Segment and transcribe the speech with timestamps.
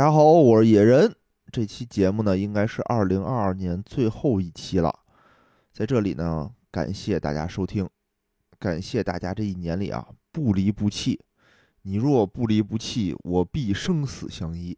[0.00, 1.14] 大家好，我是野人。
[1.52, 4.90] 这期节目呢，应该是二零二二年最后一期了。
[5.74, 7.86] 在这里呢，感谢大家收听，
[8.58, 11.20] 感谢大家这一年里啊不离不弃。
[11.82, 14.74] 你若不离不弃，我必生死相依。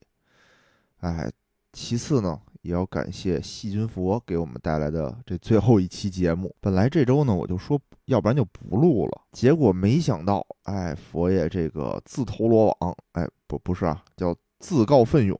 [1.02, 1.30] 哎，
[1.72, 6.52] 其次呢，也要感谢细菌佛给我们带来的这最后一期节目。
[6.60, 15.36] 本来这周呢，我就说要不然就不录了，结果没想到，哎，佛爷这个自投罗网，哎，不不是啊，叫自告奋勇，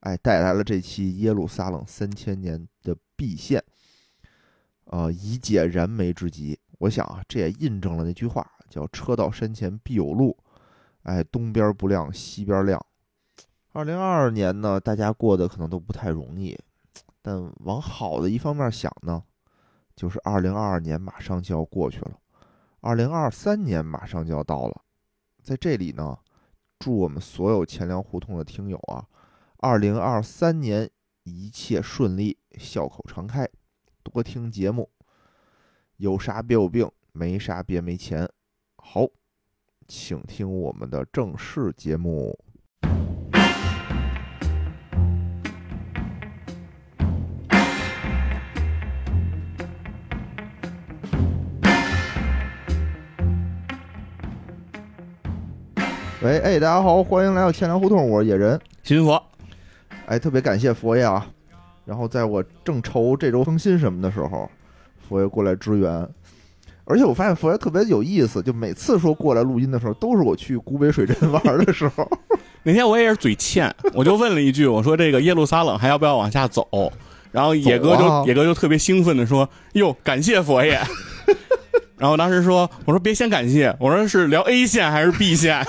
[0.00, 3.62] 哎，带来了这期耶路撒冷三千年的必现，
[4.86, 6.58] 呃，以解燃眉之急。
[6.78, 10.36] 我想啊，这也印证了那句话，叫“车到山前必有路”。
[11.04, 12.84] 哎，东边不亮西边亮。
[13.72, 16.58] 二零二二年呢，大家过得可能都不太容易，
[17.22, 19.22] 但往好的一方面想呢，
[19.94, 22.18] 就是二零二二年马上就要过去了，
[22.80, 24.82] 二零二三年马上就要到了。
[25.40, 26.18] 在这里呢，
[26.80, 29.06] 祝我们所有钱粮胡同的听友啊，
[29.58, 30.90] 二零二三年
[31.22, 33.48] 一切顺利，笑口常开，
[34.02, 34.90] 多听节目，
[35.98, 38.28] 有啥别有病，没啥别没钱。
[38.76, 39.06] 好。
[39.92, 42.38] 请听我们的正式节目。
[56.22, 59.22] 喂，哎，大家好，欢迎来到千粮胡同，我是野人新佛。
[60.04, 61.26] 哎，特别感谢佛爷啊！
[61.86, 64.50] 然后在我正愁这周更新什么的时候，
[65.08, 66.06] 佛爷过来支援。
[66.84, 72.06] 而且我发现佛爷特别有意思，就每次说过来录音的时候，都是我去古北水镇玩的时候。
[72.62, 76.92] 那天我也是嘴欠，我就问了一句，我说这个耶路撒冷还要不要往下走？
[77.32, 80.78] 然后野哥就野哥就特别兴奋的说：“哟，感谢佛爷。
[81.96, 85.64] ”然后当时说：“我说别先感谢，我说是聊 A 线还是 B 线？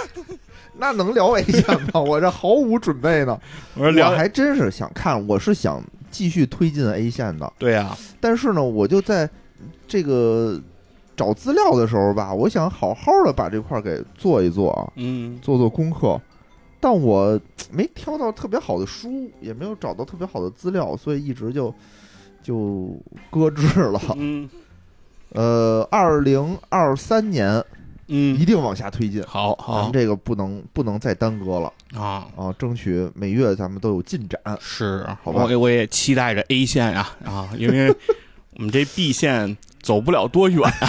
[0.81, 2.01] 那能聊 A 线吗？
[2.01, 3.39] 我这毫无准备呢。
[3.77, 7.53] 我还真是想看，我是想继续推进 A 线的。
[7.57, 9.29] 对呀，但是呢，我就在
[9.87, 10.59] 这个。
[11.13, 16.19] 找资料的时候吧，我想好好的把这块儿给做一做啊，嗯，做做功课，
[16.79, 17.39] 但我
[17.71, 21.71] 没挑到特别好的书，也没有找到特别好的资料，所以一直就
[22.41, 22.95] 就
[23.29, 24.01] 搁置了。
[24.17, 24.49] 嗯，
[25.33, 27.63] 呃，二零二三年，
[28.13, 29.23] 嗯，一定往下推进。
[29.23, 32.53] 好，好，咱们这个不能不能再耽搁了啊啊！
[32.59, 34.39] 争取每月咱们都有进展。
[34.59, 37.87] 是，好吧，我我也期待着 A 线呀啊，因为
[38.57, 39.57] 我们这 B 线。
[39.81, 40.87] 走不了多远，啊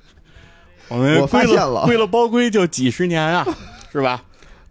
[0.88, 3.46] 我们发现了，归了包归就几十年啊，
[3.92, 4.24] 是吧？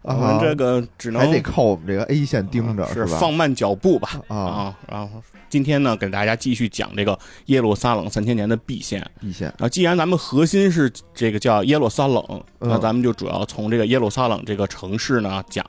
[0.04, 3.18] 我们这个只能还得靠我们这个 A 线盯着，是吧？
[3.18, 4.76] 放慢脚步吧啊！
[4.86, 9.04] 然后今天呢，给大家继续讲这个耶路撒冷三千年的 B 线。
[9.20, 15.64] B 线啊，既然咱们核心是这个叫耶路撒冷，那咱们就主要从这个耶路撒冷这个城市呢讲。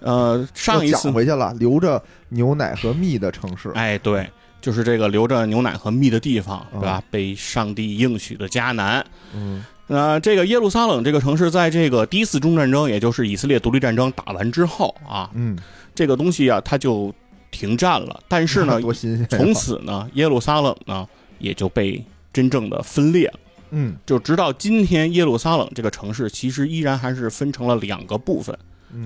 [0.00, 3.70] 呃，上一次回去了，留着牛奶和蜜的城市。
[3.74, 4.28] 哎，对。
[4.60, 7.00] 就是这个留着牛奶和蜜的地方，对吧？
[7.12, 9.02] 被上帝应许的迦南。
[9.32, 15.58] 嗯，那这个耶路撒冷这个城市，在这个第一次中战争，也就是以色列独立战争打完之后啊，嗯，
[15.94, 17.12] 这个东西啊，它就
[17.50, 18.20] 停战了。
[18.28, 18.78] 但是呢，
[19.28, 23.40] 从此呢，耶路撒冷呢也就被真正的分裂了。
[23.70, 28.56] 嗯，就直到今天，耶路撒冷这个城市其实依然还是分成了两个部分。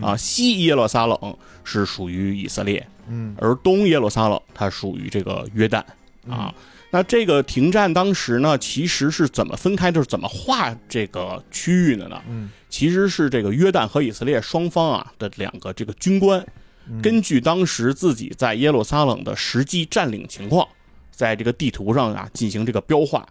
[0.00, 5.82] 啊，西耶路撒冷是属于以色列，嗯，而东耶路撒冷它属于这个约旦，
[6.30, 6.54] 啊，
[6.92, 12.22] 那这个停战当时呢，其实是怎么分开，就是怎么划这个区域的呢？
[12.28, 16.46] 嗯，其实是这个约旦和以色列双方啊的两个这个军官，
[17.02, 20.68] 根据当时自己在耶路撒冷的实际占领情况，
[21.10, 23.26] 在这个地图上啊进行这个标画。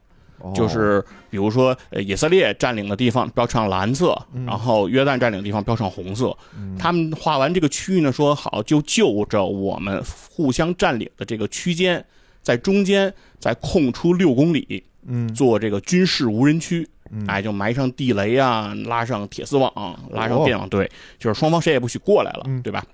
[0.56, 6.36] 就是比如说，呃，以色列占领的地方标上蓝色，然后约旦占领的地方标上红色。
[6.80, 12.04] 他们画完这个区域呢，说好就就着我们互相占领的这个区间，
[12.42, 16.88] 在中间再空出六公里，嗯，做这个军事无人区，
[17.28, 22.86] 哎，就埋上地雷啊，拉上铁丝网，拉上电网，对，就是双方谁也不许过来了，对吧？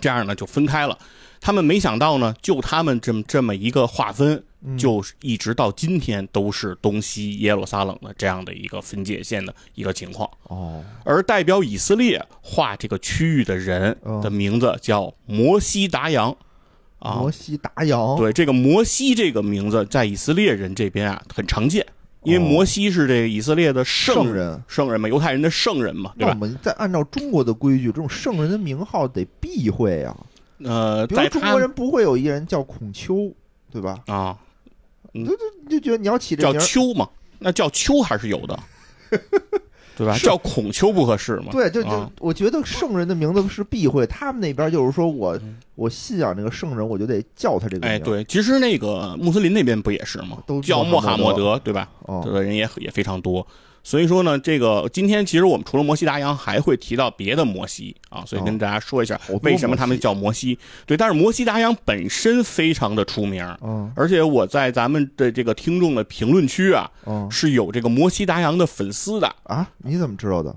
[0.00, 0.98] 这样呢就分开了。
[1.40, 4.42] 他们没想到呢，就他们这么这么一个划分。
[4.76, 10.28] 就一直到今天都是东西耶路撒冷的这样的一个分界线的一个情况。
[10.48, 16.36] 哦，而代表以色列画这个区域的人的名字叫摩西达扬
[17.06, 21.86] 啊，摩西达扬对这个摩西这个名字在以色列人这边啊很常见，
[22.24, 26.32] 因为摩西是这个以色列的圣人圣人嘛，犹太人的圣人嘛，对吧？
[26.32, 30.16] 我们在按照中国的规矩，这种圣人的名号得避讳啊。
[30.58, 33.32] 呃，比如中国人不会有一个人叫孔丘，
[33.70, 34.00] 对吧？
[34.06, 34.36] 啊。
[35.14, 35.36] 就就
[35.70, 37.08] 就觉得你要起这叫丘嘛？
[37.38, 38.58] 那叫丘还是有的。
[39.96, 40.16] 对吧？
[40.18, 41.50] 叫孔丘不合适嘛？
[41.50, 47.96] 对，就就啊我觉得圣人的名字是避讳，他们那边就是说我嗯我信仰这个圣人，我就得叫他这个名。
[47.96, 50.38] 哎，，对，其实那个穆斯林那边不也是吗？
[50.46, 51.88] 都叫穆罕默德，对吧？
[52.02, 53.46] 哦，的人也也非常多。
[53.86, 60.58] 所以说呢，这个今天其实我们除了摩西达洋，还会提到别的摩西啊，所以跟大家说一下为什么他们叫摩西。
[60.84, 70.52] 对，但是摩西达洋本身非常的出名，嗯而且我在咱们的这个听众的评论区啊，嗯是有这个摩西达洋的粉丝的，啊，你怎么知道的？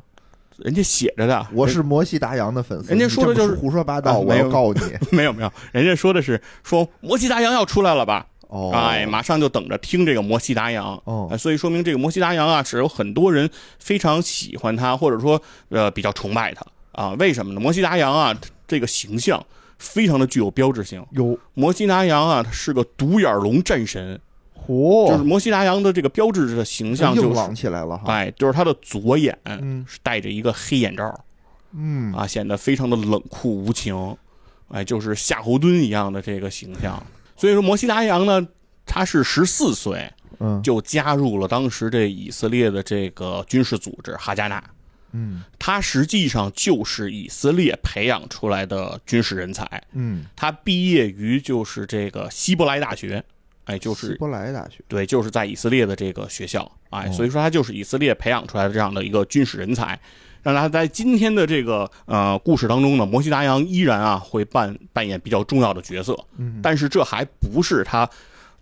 [0.57, 1.47] 人家写着的。
[1.53, 4.81] 我是摩西达扬的粉丝，人家说的就是胡说八道，我告你。
[5.15, 8.25] 没有没有，人家说的是说摩西达扬要出来了吧？
[8.49, 10.99] 哦，哎，马上就等着听这个摩西达扬。
[11.05, 13.47] 哦哎所以说明这个摩西达扬啊，是有很多人
[13.77, 17.11] 非常喜欢他，或者说呃比较崇拜他啊。
[17.19, 17.59] 为什么呢？
[17.59, 18.35] 摩西达扬啊，
[18.67, 19.43] 这个形象
[19.77, 21.05] 非常的具有标志性。
[21.11, 24.19] 有摩西达扬啊，他是个独眼龙战神，
[24.67, 28.11] 嚯，就是摩西达扬的这个标志的形象就朗起来了哈。
[28.11, 31.23] 哎，就是他的左眼嗯是戴着一个黑眼罩
[31.73, 34.17] 嗯啊，显得非常的冷酷无情，
[34.69, 37.01] 哎，就是夏侯惇一样的这个形象。
[37.39, 38.47] 所以说，摩西达扬呢，
[38.85, 40.11] 他是十四岁。
[40.41, 44.63] 嗯就加入了当时这以色列的这个军事组织哈加纳。
[45.11, 49.83] 嗯他实际上就是以色列培养出来的军事人才。
[49.91, 53.21] 嗯，他毕业于就是这个希伯来大学，
[53.65, 54.81] 哎，就是希伯来大学。
[54.87, 59.99] 对，就是在以色列的这个学校，哎，哦所以说他就是以色列培养出来的这样的一个军事人才。
[60.43, 68.09] 让他在今天的这个呃故事当中呢，摩西达扬依然啊会扮扮演比较重要的角色，嗯但是这还不是他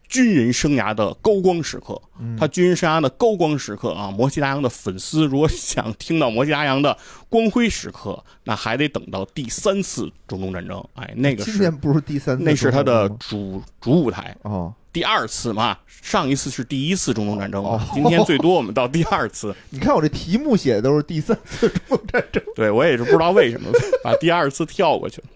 [0.07, 2.01] 军人生涯的高光时刻。
[2.19, 6.97] 嗯他军人生涯的高光时刻啊，摩西达扬的粉丝如果想听到摩西达扬的
[7.29, 10.83] 光辉时刻，那还得等到第三次中东战争。
[10.95, 14.35] 哎，那个是今天不是第三次，那是他的主主舞台。
[14.41, 17.64] 哦，第二次嘛，上一次是第一次中东战争
[17.94, 19.56] 今天最多我们到第二次。
[19.70, 22.42] 你看我这题目写的都是第三次中东战争。
[22.58, 23.70] 对我也是不知道为什么
[24.04, 25.28] 把第二次跳过去了。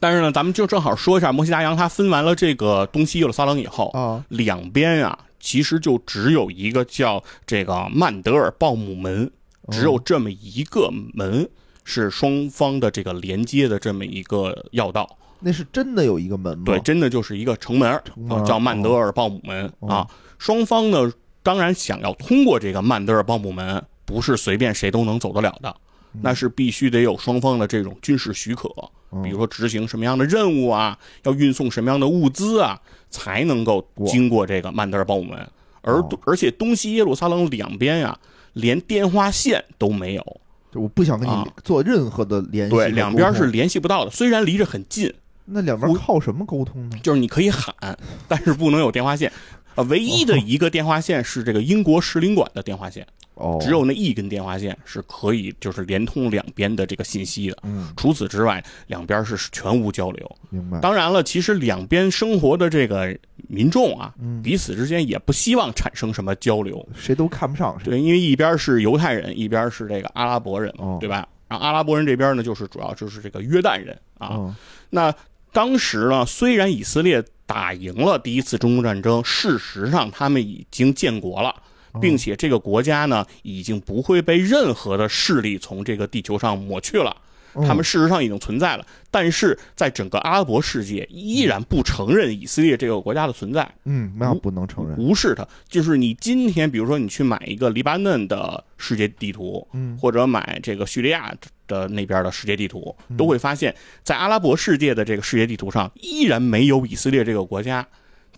[0.00, 9.30] 但是呢，咱们就正好说一下摩西达扬，他分完了这个东西耶路撒冷以后，啊，两边啊，其实就只有一个叫这个曼德尔鲍姆门，
[9.70, 11.48] 只有这么一个门
[11.84, 15.17] 是双方的这个连接的这么一个要道。
[15.40, 16.64] 那是真的有一个门吗？
[16.66, 20.06] 对，真的就是一个城门城门啊，叫曼德尔鲍姆门哦啊。
[20.38, 21.10] 双方呢，
[21.42, 25.74] 当然想要通过这个曼德尔鲍姆门，不是随便谁都能走得了的，
[26.22, 28.68] 那是必须得有双方的这种军事许可，
[29.12, 32.80] 嗯比如说执行什么样的任务啊，要运送什么样的物资啊，
[33.10, 35.48] 才能够经过这个曼德尔鲍姆门。
[35.82, 38.18] 而哦而且东西耶路撒冷两边呀、
[38.54, 42.74] 连电话线都没有，就我不想跟啊你做任何的联系。
[42.74, 44.10] 对，两边是，联系不到的。
[44.10, 45.14] 虽然离着很近，
[45.50, 46.98] 那两边靠什么沟通呢？
[47.02, 47.74] 就是你可以喊，
[48.28, 49.32] 但是不能有电话线。
[49.74, 57.56] 啊，唯一的一个电话线是这个英国使领馆的电话线，哦，只有那一根电话线是可以就是连通两边的这个信息的。
[57.62, 60.36] 嗯，除此之外，两边是全无交流。
[60.50, 60.80] 明白。
[60.80, 63.16] 当然了，其实两边生活的这个
[63.46, 66.84] 民众啊，嗯，彼此之间也不希望产生什么交流。
[66.96, 67.84] 谁都看不上谁。
[67.84, 71.28] 对，因为一边是犹太人，一边是这个阿拉伯人嘛，哦对吧？
[71.46, 74.30] 然后阿拉伯人这边呢，就是主要就是这个约旦人啊。
[74.32, 74.56] 嗯
[74.90, 75.14] 那
[75.52, 81.48] 当时呢，虽然以色列打赢了第一次中东战争，事实上他们已经建国了，
[81.92, 87.16] 哦并且这个国家呢，已经不会被任何的势力从这个地球上抹去了。
[87.54, 94.96] 嗯他们事实上已经存在了，但是在整个阿拉伯世界依然不承认以色列这个国家的存在，嗯，那不能承认。
[94.98, 95.46] 无视它。
[95.68, 101.34] 就是你今天，比如说你去买一个黎巴嫩的世界地图，嗯或者买这个叙利亚
[101.66, 107.86] 的那边的世界地图，嗯都会发现，在阿拉伯世界的这个世界地图上，依然没有以色列这个国家。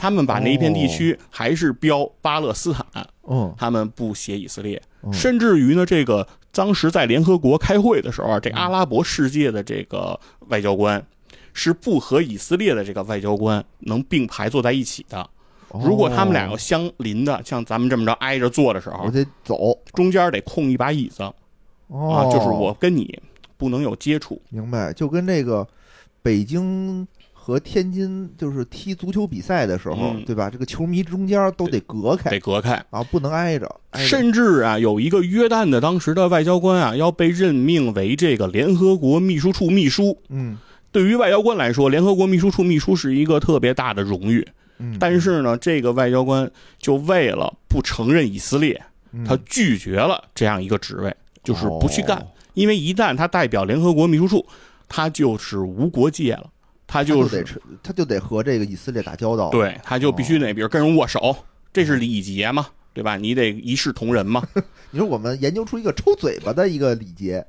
[0.01, 2.87] 他们把那一片地区还是标巴勒斯坦，
[3.29, 11.05] 嗯他们不写以色列，嗯甚至于呢，这个当时在联合国开会的时候啊，这阿拉伯世界的这个外交官
[11.53, 15.29] 是不和以色列的这个外交官能并排坐在一起的。
[15.69, 19.79] 如果他们俩要哦相邻的，像咱们这么着挨着坐的时候我，得走。
[19.93, 21.23] 中间得空一把椅子。
[21.89, 22.11] 哦。
[22.11, 23.21] 啊，就是我跟你
[23.59, 24.41] 不能有接触。
[24.49, 25.69] 明白，就跟那个
[26.23, 27.07] 北京
[27.51, 30.49] 和天津就是踢足球比赛的时候，嗯对吧？
[30.49, 33.67] 这个球迷中间都得隔开得隔开，啊，不能挨着。
[33.91, 40.17] 挨着甚至啊，有一个约旦的当时的外交官啊，要被任命为这个联合国秘书处秘书。
[40.29, 40.57] 嗯
[40.93, 44.47] 对于外交官来说，联合国秘书处秘书是一个特别大的荣誉。
[44.79, 48.81] 嗯，但是呢，这个外交官就为了不承认以色列，
[49.13, 51.15] 嗯他拒绝了这样一个职位，
[51.45, 52.19] 就是不去干。
[52.19, 54.45] 哦因为一旦他代表联合国秘书处，
[54.89, 56.51] 他就是无国界了，
[56.91, 59.49] 他他就得吃他就得和这个以色列打交道。
[59.51, 61.37] 对，他就必须得，比如跟人握手，
[61.73, 63.17] 这是礼节嘛，对吧？
[63.17, 64.43] 你得一视同仁嘛。
[64.91, 67.47] 你说我们研究出一个抽嘴巴的一个礼节，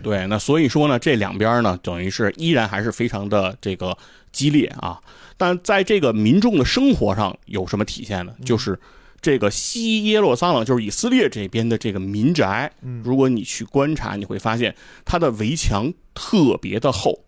[0.00, 3.98] 对，那所以说呢，这两边呢，等于是依然还是非常的这个
[4.30, 5.00] 激烈啊。
[5.36, 8.32] 但在这个民众的生活上有什么体现呢？
[8.44, 8.78] 就是
[9.20, 12.70] 这个西耶路撒冷，就是以色列这边的这个民宅，
[13.02, 14.72] 如果你去观察，你会发现
[15.04, 17.23] 它的围墙特别的厚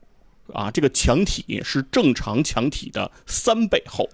[0.52, 4.08] 啊，这个墙体是正常墙体的三倍厚。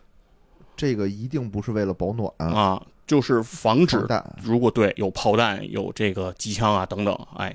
[0.77, 4.35] 这个一定不是为了保暖啊，就是防止弹。
[4.43, 7.55] 如果对有炮弹、有这个机枪啊等等，哎，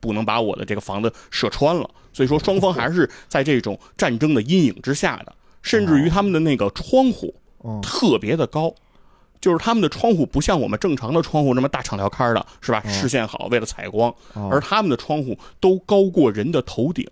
[0.00, 1.88] 不能把我的这个房子射穿了。
[2.12, 5.34] 所以说，双方还是在这种战争的阴影之下的。
[5.60, 7.34] 甚至于他们的那个窗户，
[7.82, 8.72] 特别的高，
[9.40, 12.82] 就是他们的窗户不像我们正常的窗户那么大敞条开的，是吧？
[12.86, 17.06] 视线好，为了采光，而他们的窗户都高过人的头顶，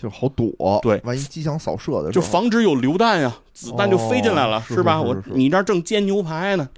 [0.00, 0.78] 就好躲。
[0.82, 5.00] 对，万一机枪扫射的，就防止有榴弹呀，子弹就飞进来了，是吧？
[5.00, 6.68] 我你这正煎牛排呢，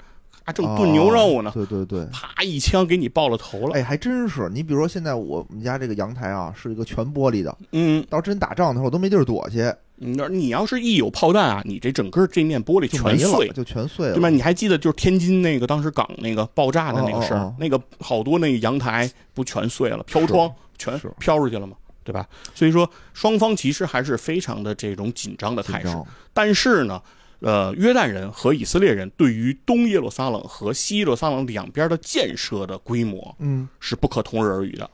[0.45, 3.75] 啊，正炖牛肉呢，对对对，啪一枪给你爆了头了。
[3.75, 4.51] 哎，还真是。
[4.53, 9.73] 你比如说现在我们家这个阳台啊，是一个全玻璃的，嗯，到真打仗的时候都没地儿躲去。
[10.05, 14.29] 你那你要是一有炮弹啊，你这整个这面玻璃全碎，就全碎了，对吧？
[14.29, 21.77] 你还记得就是天津那个当时港那个爆炸的那个事儿，那个好多那个阳台不全碎了，飘窗全飘出去了吗？
[22.05, 22.27] 对吧？
[22.55, 25.89] 所以说双方其实还是非常的这种紧张的态势。
[26.33, 27.03] 但是呢，
[27.41, 34.89] 呃，约旦人和以色列人对于东耶路撒冷和西耶路撒冷两边的建设的规模，嗯，是不可同日而语的。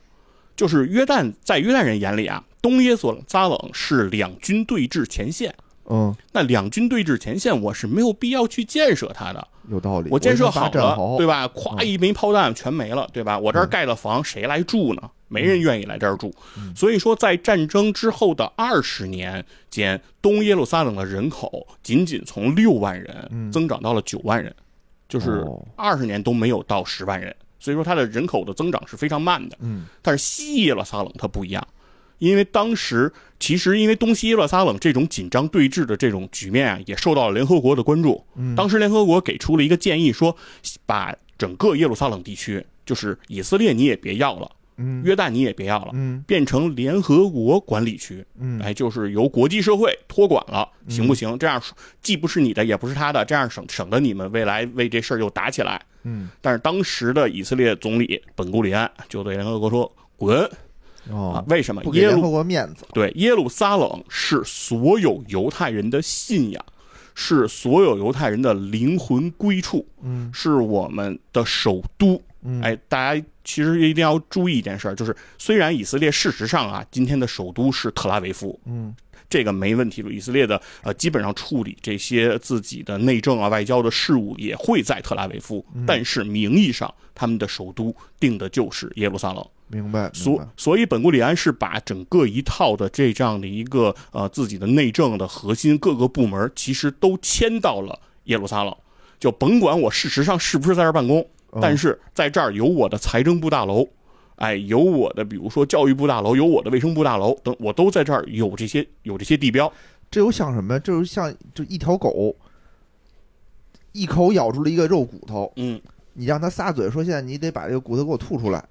[0.55, 5.55] 就是约旦在约旦人眼里啊，东耶路撒冷是两军对峙前线。
[5.91, 9.47] 嗯，那两军对峙前线，我是没有必要去建设它的。
[9.69, 11.47] 有道理，我建设好了，对吧？
[11.49, 13.37] 咵一枚炮弹全没了，对吧？
[13.37, 15.01] 我这儿盖了房，谁来住呢？
[15.27, 16.33] 没人愿意来这儿住。
[16.75, 24.53] 所以说，在战争之后的二十年间，东耶路撒冷的人口仅仅从六万人增长到了九万人，
[25.07, 25.45] 就是
[25.75, 27.35] 二十年都没有到十万人。
[27.59, 29.57] 所以说，它的人口的增长是非常慢的。
[29.59, 31.67] 嗯，但是西耶路撒冷它不一样，
[32.19, 38.23] 因为当时其实因为东西耶路撒冷这种紧张对峙的这种局面啊，也受到了联合国的关注。
[38.35, 40.35] 嗯，当时联合国给出了一个建议，说
[40.85, 51.37] 把整个耶路撒冷地区，就是以色列你也别要了，嗯，约旦你也别要了，嗯，变成联合国管理区，嗯，哎，就是由国际社会托管了，行不行？
[51.39, 51.61] 这样
[52.01, 55.81] 既不是你的，也不是他的，这样省省得你们未来为这事儿又打起来。
[56.03, 60.49] 嗯，但是当时的以色列总理本古里安就对联合国说：“滚！”
[61.11, 61.81] 啊，为什么？
[61.81, 62.85] 不给联合国面子。
[62.93, 66.65] 对，耶路撒冷是所有犹太人的信仰，
[67.15, 72.21] 是所有犹太人的灵魂归处，嗯，是我们的首都。
[72.61, 78.95] 哎，大家其实一定要注意一件事，就是虽然以色列事实上啊，今天的首都是特拉维夫，嗯。
[79.29, 89.45] 这个没问题以色列的呃，基本上处理这些自己的内政啊、外交的事务也会在特拉维夫，但是名义上他们的首都定的就是耶路撒冷。
[89.69, 90.09] 明白。
[90.13, 98.75] 所所以本古里安是把整个一套的这样的一个呃自己的内政的核心各个部门，其实都迁到了耶路撒冷。
[99.19, 101.27] 就甭管我事实上是不是在这儿办公，
[101.61, 103.87] 但是在这儿有我的财政部大楼。
[104.35, 109.69] 哎，有我的，比如说教育部大楼，有我的卫生部大楼等，我都在这儿有这些有这些地标。
[110.09, 110.79] 这又像什么？
[110.79, 112.33] 这就像就一条狗，
[113.91, 115.51] 一口咬住了一个肉骨头。
[115.57, 115.81] 嗯，
[116.13, 118.63] 你让它撒嘴说：“现在你得把这个骨头给我吐出来。”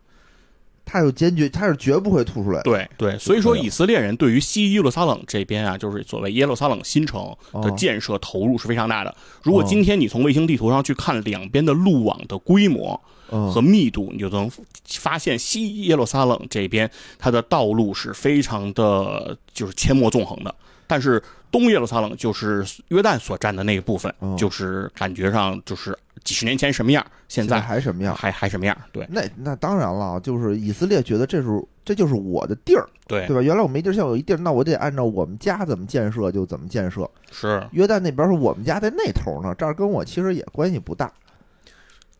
[0.89, 2.63] 他是坚决，他是绝不会吐出来。
[2.63, 9.15] 对对，所以说以色列人对于西耶路撒冷这边啊，就是所谓耶路撒冷新城的建设投入是非常大的。
[9.43, 12.99] 如果今天你从卫星地图上去看两边的路网的规模。
[13.31, 14.51] 和密度，你就能
[14.87, 20.55] 发现西耶路撒冷这边它的道路是非常的，就是阡陌纵横的。
[20.87, 28.77] 但是东耶路撒冷就是约旦所占的那一部分，就是感觉上就是几十年前什么样，现在还什么样，还还什么样？
[28.93, 31.49] 对，那那当然了，就是以色列觉得这是
[31.85, 33.43] 这就是我的地儿，对对吧？
[33.43, 37.09] 原来我没地儿，现在有一地儿，那我得按照我们家怎么建设就怎么建设。
[37.31, 41.11] 是约旦那边是我们家在那头呢，这儿跟我其实也关系不大。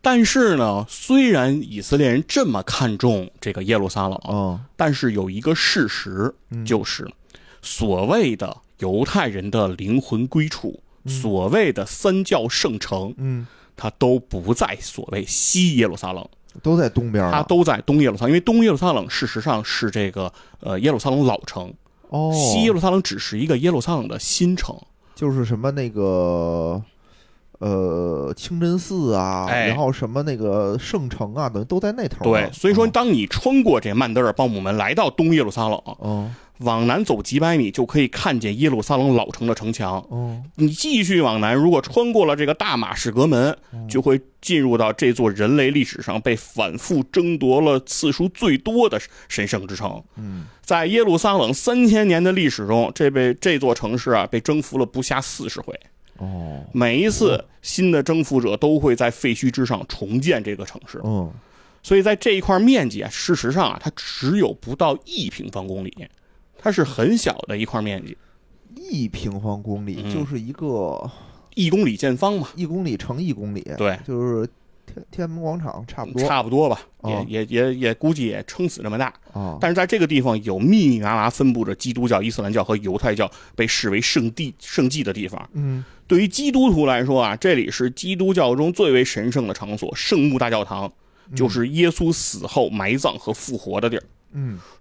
[0.01, 6.33] 但是呢，虽然以色列人这么看重这个耶路撒冷，嗯但是有一个事实，
[6.65, 7.05] 就是
[7.61, 16.27] 所谓的犹太人的灵魂归处，所谓的三教圣城，嗯，它都不在所谓西耶路撒冷，
[16.63, 21.73] 都在东边，它都在东耶路撒冷，因为东耶路撒冷事实上是这个呃耶路撒冷老城，
[22.09, 24.75] 哦，西耶路撒冷只是一个耶路撒冷的新城，
[25.15, 26.81] 就是什么那个。
[27.61, 32.23] 呃，清真寺啊，然后什么那个圣城啊，等于都在那头。
[32.23, 40.03] 对，所以说，当你穿过这曼德尔鲍姆门，来到东耶路撒冷，往南走几百米就可以看见耶路撒冷老城的城墙。
[40.09, 50.03] 哦，你继续往南，如果穿过了这个大马士革门，就会进入到这座人类历史上被反复争夺了次数最多的神圣之城。
[50.17, 55.73] 嗯，在耶路撒冷三千年的历史中，这被这座城市啊被征服了不下四十回。
[56.17, 60.99] 哦，每一次新的征服者都会在废墟之上重建这个城市。
[61.05, 61.31] 嗯，
[61.81, 65.95] 所以在这一块面积啊，事实上啊，它只有不到一平方公里，
[66.61, 68.17] 它是很小的一块面积，
[68.75, 70.13] 一平方公里嗯。
[70.13, 71.09] 就是一个
[71.55, 74.45] 一公里见方嘛，一公里乘一公里，对，就是
[74.85, 76.27] 天天安门广场差不多。
[76.27, 77.25] 差不多吧，哦。
[77.27, 79.13] 也也也也估计也撑死这么大。
[79.31, 79.57] 啊。
[79.61, 85.49] 但是在这个地方有密密麻麻分布着基督教、伊斯兰教和犹太教被视为圣地、圣迹的地方。
[85.53, 85.83] 嗯。
[86.07, 90.91] 对于基督徒来说啊，这里是基督教中最为神圣的场所——圣墓大教堂，
[91.35, 94.01] 就是耶稣死后埋葬和复活的地儿。
[94.01, 94.09] 嗯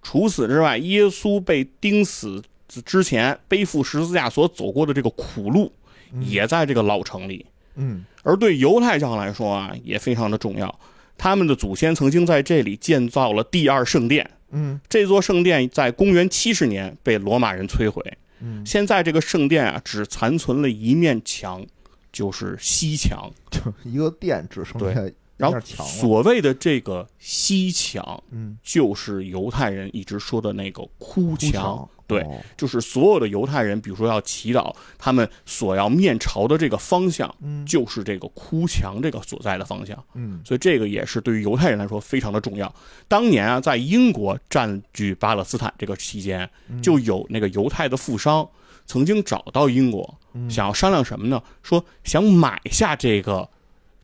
[0.02, 2.42] 除此之外，耶稣被钉死
[2.84, 5.72] 之前背负十字架所走过的这个苦路，
[6.20, 7.46] 也在这个老城里。
[7.76, 10.78] 嗯而对犹太教来说啊，也非常的重要。
[11.16, 18.02] 他们的祖先曾经在这里建造了第二圣殿，嗯这座圣殿在公元七十年被罗马人摧毁。
[18.40, 21.64] 嗯，现在这个圣殿啊，只残存了一面墙，
[22.12, 23.30] 就是西墙。
[23.50, 25.58] 就一个殿只剩下一然后。
[25.60, 31.88] 所谓的这个西墙，嗯，就是犹太人一直说的那个哭哭墙。
[32.08, 40.02] 对哦就是所有的犹太人，比如说要祈祷，他们所要面朝的这个方向，嗯就是这个哭墙这个所在的方向。
[40.14, 42.74] 嗯所以这个也是对于犹太人来说非常的重要。
[43.08, 48.48] 当年啊，在英国占据巴勒斯坦这个期间，嗯就有那个犹太的富商
[48.86, 51.42] 曾经找到英国，嗯想要商量什么呢？
[51.62, 53.46] 说想买下这个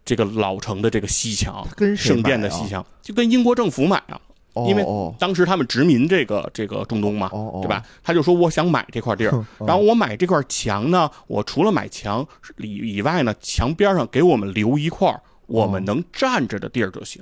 [0.05, 4.21] 这个老城的这个西墙，跟圣殿的西墙，就跟英国政府买啊。
[4.69, 4.87] 因为
[5.19, 7.29] 当时他们殖民这个这个中东嘛，
[7.61, 7.83] 对吧？
[8.05, 9.45] 他就说我想买这块地儿，嗯？
[9.67, 12.25] 然后我买这块墙呢，我除了买墙
[12.59, 15.13] 以以外呢，墙边上给我们留一块
[15.47, 17.21] 我们能站着的地儿就行。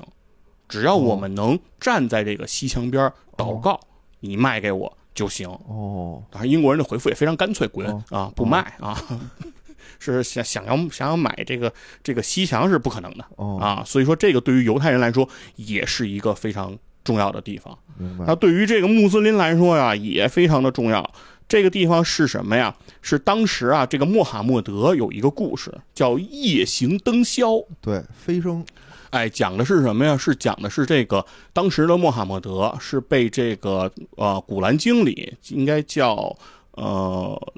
[0.69, 3.81] 只要我们能站在这个西墙边祷告，
[4.21, 5.49] 你卖给我就行。
[5.69, 8.95] 哦当然，英国人的回复也非常干脆，滚哦啊，不卖啊。
[10.11, 17.79] 是想想要想要买这个这个西墙是不可能的哦，啊，所以说这个对于犹太人来说也是一个非常重要的地方。
[18.27, 21.09] 那对于这个穆斯林来说呀，也非常的重要。
[21.49, 22.75] 这个地方是什么呀？
[23.03, 27.61] 是当时啊，这个穆罕默德有一个故事，叫夜行灯宵。
[27.81, 28.65] 对飞升
[29.11, 30.17] 哎，讲的是什么呀？
[30.17, 36.35] 是讲的是这个当时的穆罕默德是被这个呃《古兰经》里应该叫
[36.71, 37.53] 呃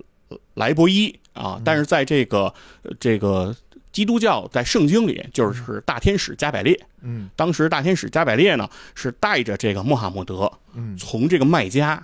[0.54, 3.54] 莱博伊啊，但是在这个呃这个
[3.92, 6.78] 基督教在圣经里就是大天使加百列。
[7.02, 7.28] 嗯。
[7.36, 10.96] 当时大天使加百列呢是带着这个穆罕默德嗯。
[10.96, 12.02] 从这个麦加，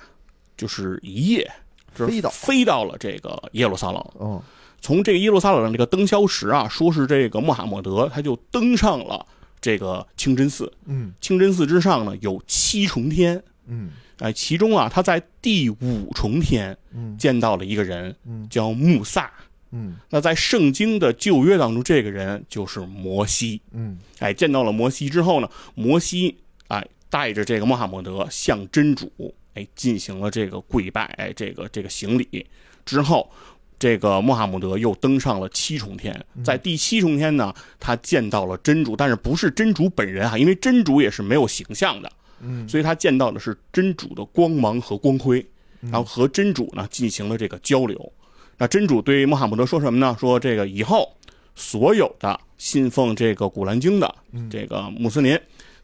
[0.56, 1.50] 就是一夜，
[1.94, 2.30] 就是飞到。
[2.30, 4.04] 飞到了这个耶路撒冷。
[4.20, 4.42] 嗯
[4.82, 9.26] 从这个耶路撒冷的这个登霄时啊，说是这个穆罕默德他就登上了
[9.60, 10.72] 这个清真寺。
[10.86, 11.12] 嗯。
[11.20, 19.30] 清真寺之上呢有七重天，嗯哎，其中啊他在第五重天嗯见到了一个人，嗯叫穆萨。
[19.72, 23.60] 嗯那在圣经的旧约当中，这个人就是摩西。
[23.72, 26.36] 嗯哎，见到了摩西之后呢，摩西
[26.68, 29.10] 哎带着这个穆罕默德向真主
[29.54, 32.46] 哎进行了这个跪拜，哎这个这个行礼
[32.84, 33.30] 之后，
[33.78, 45.44] 这个穆罕默德又登上了七重天，在第七重天呢，他见到了真主，但是不是真主本人啊，因为真主也是没有形象的，嗯所以他见到的是真主的光芒和光辉，
[45.80, 48.12] 然后和真主呢进行了这个交流。
[48.58, 50.16] 那真主对穆罕默德说什么呢？
[50.20, 51.10] 说这个以后
[51.54, 54.14] 所有的信奉这个古兰经的
[54.50, 55.38] 这个穆斯林，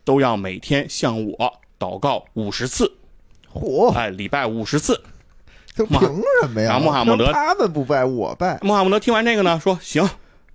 [0.04, 2.90] 都要每天向我祷告五十次，
[3.52, 5.00] 嚯，哎，礼拜五十次。
[5.74, 6.00] 这凭
[6.42, 6.74] 什么呀？
[6.74, 10.02] 啊穆罕默德他们不拜我拜，穆罕默德听完这个呢，说行，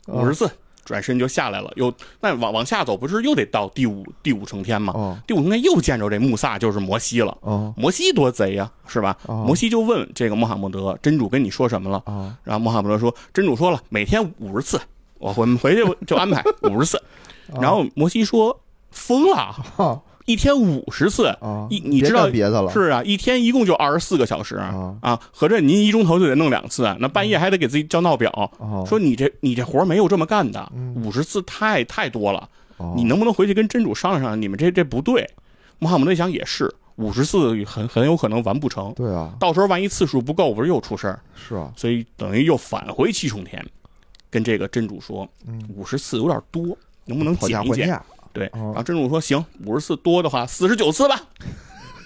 [0.05, 0.49] 哦五十次，
[0.83, 1.71] 转身就下来了。
[1.75, 4.93] 又那往往下走，不是又得到第五第五重天吗？
[4.95, 7.37] 哦第五重天又见着这穆萨，就是摩西了。
[7.41, 9.17] 哦摩西多贼呀，是吧？
[9.25, 12.01] 哦摩西就问这个穆罕默德，真主跟你说什么了？
[12.05, 14.79] 哦然后穆罕默德说，真主说了，每天五十次，
[15.19, 16.97] 我我们回去就安排五十次。
[17.51, 24.55] 哦然后摩西说，疯了，哈 一天五十次，啊，一你知道别的了，是啊，一天一共就二十四个小时。
[24.55, 24.95] 啊。
[25.01, 28.85] 啊，合着您一钟头就得弄两次，那半夜还得给自己叫闹表，哦。
[28.87, 30.93] 说你这你这活没有这么干的，嗯。
[30.95, 32.93] 五十次太太多了，哦。
[32.95, 34.41] 你能不能回去跟真主商量商量？
[34.41, 35.27] 你们这这不对。
[35.79, 41.19] 穆罕默德一想也是，五十次很很有可能完不成，对啊，到时候万一次数不够，不是又出事儿？
[41.33, 43.65] 是啊，所以等于又返回七重天，
[44.29, 47.99] 跟这个真主说，嗯，五十次有点多，能不能讨减一减？
[48.33, 51.21] 对，哦然后真主说行，五十次多的话，四十九次吧。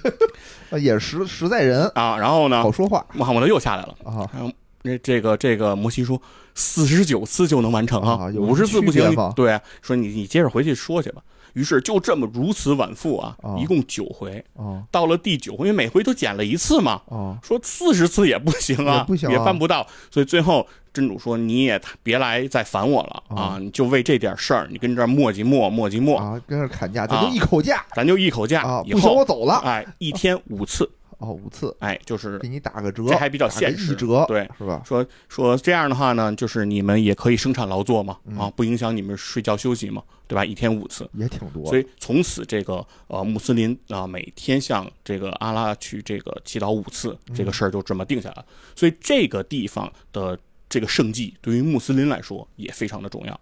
[0.69, 2.17] 啊也是实实在人，啊。
[2.17, 3.95] 然后呢好，说话穆罕默德又下来了。
[4.03, 4.29] 啊。
[4.33, 4.51] 然后
[4.83, 6.21] 这这个这个摩西说
[6.53, 9.33] 四十九次就能完成啊有五十次不行区别吗。
[9.35, 11.21] 对，说你你接着回去说去吧。
[11.55, 14.43] 于是就这么如此往复啊啊，一共九回。
[14.55, 19.87] 啊到了第九回，因为每回都剪了一次嘛，啊说四十次也不行啊，也不行啊办不到。
[20.11, 26.41] 所以最后真主说你也别来再烦我了啊啊，你就为这点事儿，你跟这儿磨叽磨磨叽磨，啊！
[26.47, 28.47] 跟这砍价，这啊就一口价咱就一口啊！
[28.47, 29.55] 价，以后我走了。
[29.65, 34.81] 哎一天五次，哦，五次哎就是给你打个折，这还比较现实一折，对，是吧？
[34.85, 40.43] 说说这样的话呢，就是你们也可以生产劳作嘛，嗯啊，不影响你们睡觉休息嘛，对吧？
[40.43, 41.65] 一天五次，也挺多。
[41.67, 48.45] 所以从此这个呃穆斯林啊、每天向这个阿拉去这个祈祷五次，这个事儿就这么定下来了。
[48.75, 53.39] 所以这个地方的这个圣迹对于穆斯林来说也非常的重要。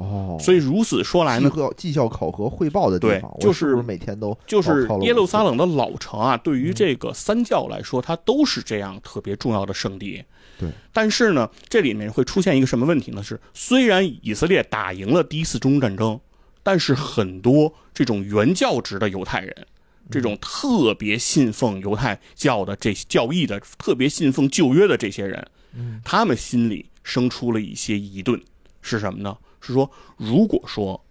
[0.00, 10.24] 哦，所以如此说来呢，绩效考核汇报的地方，对就是每天都就是耶路撒冷的老城啊，对于这个三教来说，它都是这样特别重要的圣地。
[10.58, 13.22] 对，但是呢，这里面会出现一个什么问题呢？
[13.22, 16.18] 是虽然以色列打赢了第一次中东战争，
[16.62, 19.66] 但是很多这种原教职的犹太人，
[20.10, 28.40] 这种特别信奉犹太教的这教义的，特别信奉旧约的这些人，嗯他们心里生出了一些疑顿，
[28.80, 29.36] 是什么呢？
[29.60, 31.04] 是说，如果说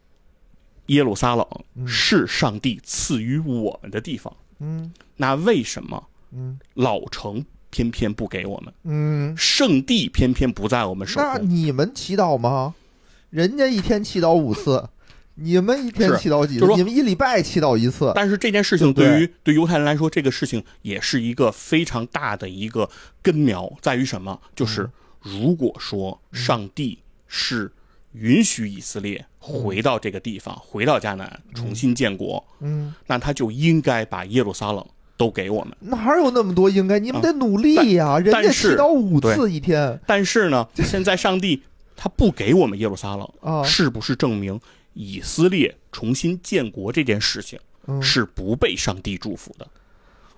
[0.88, 1.46] 耶路撒冷
[1.88, 11.38] 是上帝赐予我们的地方，嗯那为什么嗯老城偏偏不给我们，嗯，圣地偏偏不在我们手那？
[11.38, 12.74] 你们祈祷吗？
[13.30, 14.90] 人家一天祈祷五次，
[15.36, 16.66] 你们一天祈祷几次？
[16.76, 18.12] 你们一礼拜祈祷一次。
[18.16, 22.90] 但是这件事情对于对犹太人来说，这个事情也是一个非常大的一个
[23.22, 24.42] 根苗，在于什么？
[24.56, 24.90] 就是
[25.22, 27.72] 如果说上帝是
[28.14, 35.76] 允许以色列回到这个地方，回到迦南，重新建国，嗯，那他就应该把耶路撒冷都给我们。
[35.80, 36.98] 哪有那么多应该？
[37.00, 38.18] 你们得努力呀！
[38.18, 41.62] 人家但是祈祷五次一天但是呢， 现在上帝
[41.96, 44.60] 他不给我们耶路撒冷，啊，是不是证明
[44.94, 49.68] 以色列重新建国这件事情嗯是不被上帝祝福的？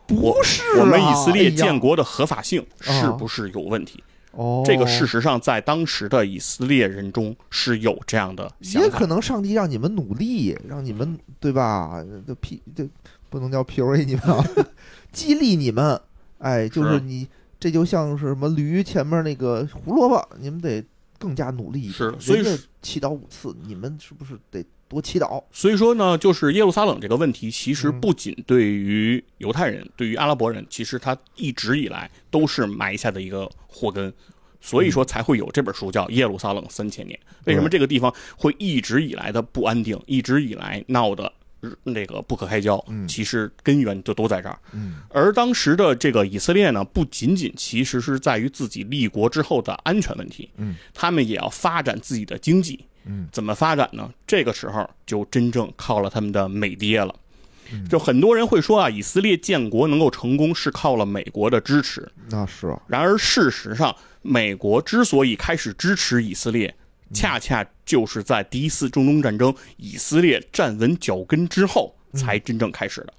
[0.08, 4.04] 不是啊我们以色列建国的合法性啊是不是有问题？
[4.32, 9.08] 哦，这个事实上在当时的以色列人中是有这样的想法也可。
[9.08, 12.04] 能上帝让你们努力，让你们对吧？
[12.26, 12.88] 就 P 就
[13.30, 14.46] 不能叫 PUA 你们啊，
[15.12, 16.00] 激励你们。
[16.38, 17.28] 哎，就是是你
[17.60, 20.84] 这就像是什么驴前面那个胡萝卜，你们得
[21.20, 21.94] 更加努力一点。
[21.94, 25.42] 是所以人家是祈祷五次，你们是不是得多祈祷？
[25.52, 34.14] 所以说呢，就是耶路撒冷这个问题，其实嗯不仅对于犹太人，对于阿拉伯人，其实他一直以来都是埋下的一个祸根。
[34.64, 37.20] 所以说才会有这本书叫《耶路撒冷三千年》。
[37.46, 41.34] 为什么这个地方会一直以来的不安定，一直以来闹的
[41.82, 42.78] 那个不可开交？
[42.88, 44.60] 嗯其实根源就都在这儿。
[44.74, 52.86] 嗯而当时的这个以色列呢，不仅仅其实是在于自己立国之后的安全问题，嗯，他们也要发展自己的经济。
[53.06, 54.10] 嗯，怎么发展呢？
[54.28, 57.16] 这个时候就真正靠了他们的美爹了。
[57.74, 62.12] 嗯就很多人会说啊，以色列建国能够成功是靠了美国的支持。
[62.30, 66.76] 那是啊然而事实上，美国之所以开始支持以色列，
[67.14, 73.14] 恰恰就是在第一次中东战争以色列站稳脚跟之后才真正开始的。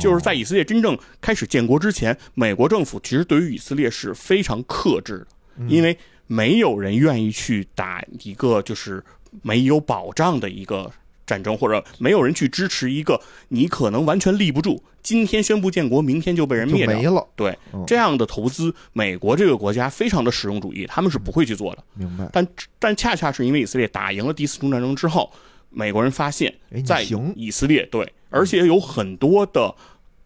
[0.00, 5.18] 就是在以色列真正开始建国之前，美国政府其实对于以色列是非常克制
[5.56, 5.96] 的，因为
[6.28, 9.02] 没有人愿意去打一个就是
[9.42, 10.88] 没有保障的一个
[11.26, 17.02] 战争，或者没有人去支持一个你可能完全立不住，今天宣布建国，明天就被人灭掉没。
[17.04, 21.84] 了，对嗯这样的投资，美国这个国家非常的实用主义，他们是不会去做的。
[21.94, 22.28] 明白？
[22.32, 22.46] 但
[22.78, 25.30] 但恰恰是因为以色列打赢了第四次中东战争之后，
[25.70, 26.54] 美国人发现
[26.86, 27.02] 在
[27.34, 29.74] 以色列对，而且有很多的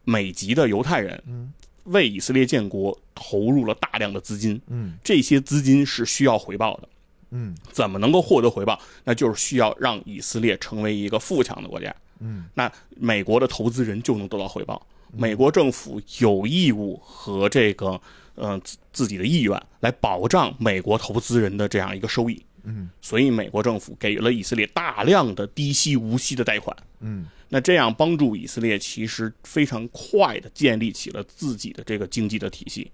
[0.04, 1.52] 美籍的犹太人嗯
[1.84, 6.88] 为以色列建国投入了大量的资金，嗯这些资金是需要回报的。
[7.34, 8.78] 嗯怎么能够获得回报？
[9.04, 11.94] 那就是需要让以色列成为一个富强的国家。
[12.20, 14.86] 嗯那美国的投资人就能得到回报。
[15.10, 18.00] 美国政府有义务和这个
[18.34, 22.42] 呃自自己的意愿来保障美国投资人的这样一个收益。
[22.64, 26.76] 嗯所以美国政府给了以色列大量的低息无息的贷款。
[27.00, 32.90] 嗯那这样帮助以色列其实非常快的建立起了自己的这个经济的体系。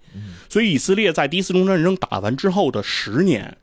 [0.48, 3.56] 所以以色列在第一次中东战争打完之后的十年，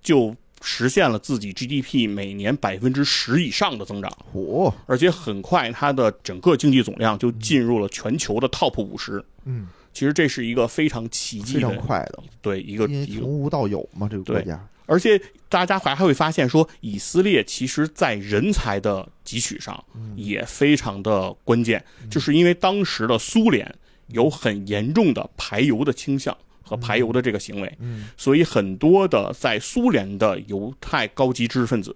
[0.00, 4.16] 就实现了自己 GDP 每年百分之十以上的增长。
[4.32, 9.24] 嚯而且很快它的整个经济总量就进入了全球的 top 五十。
[9.44, 19.82] 嗯，其实这是一个非常奇迹非常的，快的，对一个，从无到有嘛，这个国家而且大家还还会发现说，以色列其实在人才的汲取上
[20.16, 23.74] 也非常的关键，就是因为当时的苏联
[24.08, 26.36] 有很严重的排犹的倾向。
[26.64, 27.78] 和排犹的这个行为，
[28.16, 31.94] 所以很多的在苏联的犹太高级知识分子，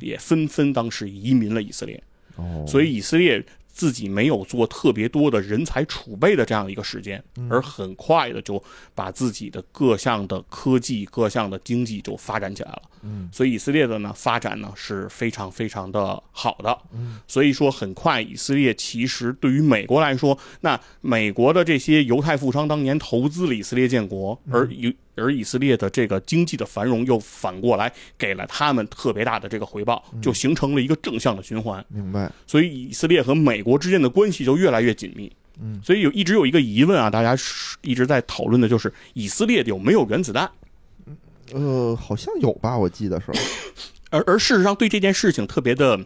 [0.00, 2.02] 也纷纷当时移民了以色列。
[2.34, 3.42] 哦，所以以色列
[3.78, 8.60] 自己没有做特别多的人才储备的这样一个时间，而很快的就
[8.92, 12.82] 把自己的各项的科技、各项的经济就发展起来了。
[13.02, 16.76] 嗯，所以以色列的呢发展呢是非常非常的好的。
[16.92, 31.84] 嗯，所以说很快以色列其实对于美国来说，那美国的这些犹太富商当年投资了以色列建国，而以而以色列的这个经济的繁荣又反过来给了他们特别大的这个回报，就形成了一个正向的循环。
[31.88, 32.30] 明白。
[32.46, 35.30] 所以以色列和美国之间的关系就越来越紧密。
[35.60, 37.36] 嗯，所以有一直有一个疑问啊，大家
[37.82, 40.48] 一直在讨论的就是以色列有没有原子弹？
[41.52, 43.32] 呃，好像有吧，我记得是。
[44.10, 45.98] 而而事实上，对这件事情特别的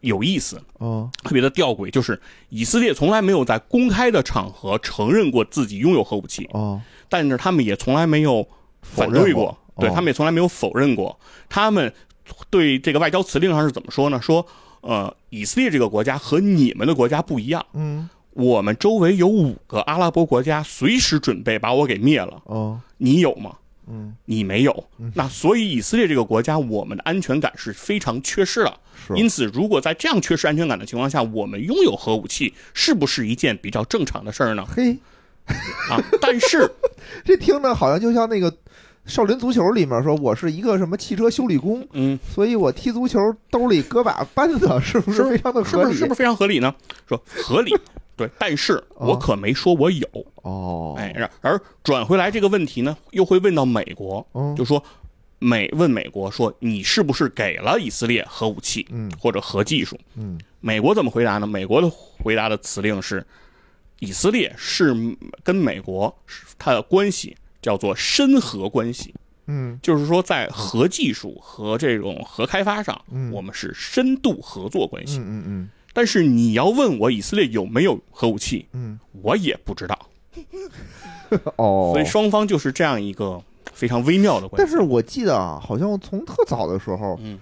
[0.00, 8.46] 有意思，哦，特别的吊诡，就是以色列从来没有在公开的场合承认过自己拥有核武器，哦，但是他们也从来没有
[8.82, 11.18] 反对过，过对哦他们也从来没有否认过。
[11.48, 11.92] 他们
[12.50, 14.20] 对这个外交辞令上是怎么说呢？
[14.20, 14.46] 说，
[14.80, 23.56] 呃，以色列这个国家和你们的国家不一样，嗯，我们周围有五个阿拉伯国家随时准备把我给灭了，哦，你有吗？
[23.90, 28.78] 嗯，你没有，那所以以色列这个国家，我们的安全感是非常缺失的。
[28.94, 29.16] 是。
[29.16, 34.62] 因此，如果在这样缺失安全感的情况下，我们拥有核武器，是不是一件比较正常的事儿呢？
[34.68, 34.98] 嘿，
[35.90, 36.70] 啊，但是，
[37.24, 38.52] 这听着好像就像那个
[39.06, 43.18] 少林足球里面说，我是一个什么汽车修理工，嗯，所以我踢足球
[43.50, 45.94] 兜里搁把扳子，是不是非常的合理？
[45.94, 46.74] 是不是非常合理呢？
[47.08, 47.74] 说合理，
[48.16, 50.06] 对，但是我可没说我有，
[50.42, 54.82] 哦，哎，而而转回来这个问题呢，又会问到美国，嗯就说
[55.38, 59.96] 美问美国说你是不是给了以色列核武器，嗯或者核技术？
[60.16, 61.46] 嗯美国怎么回答呢？
[61.46, 63.24] 美国的回答的词令是，
[64.00, 64.94] 以色列是
[65.42, 69.14] 跟美国是它的关系叫做深核关系，
[69.46, 75.18] 嗯就是说在核技术和这种核开发上，嗯我们是深度合作关系。
[75.18, 79.98] 嗯嗯但是你要问我以色列有没有核武器，嗯我也不知道。
[80.36, 84.64] 嗯，哦，所以双方就是这样一个非常微妙的关系。
[84.64, 87.36] 但是我记得啊，好像从特早的时候，嗯，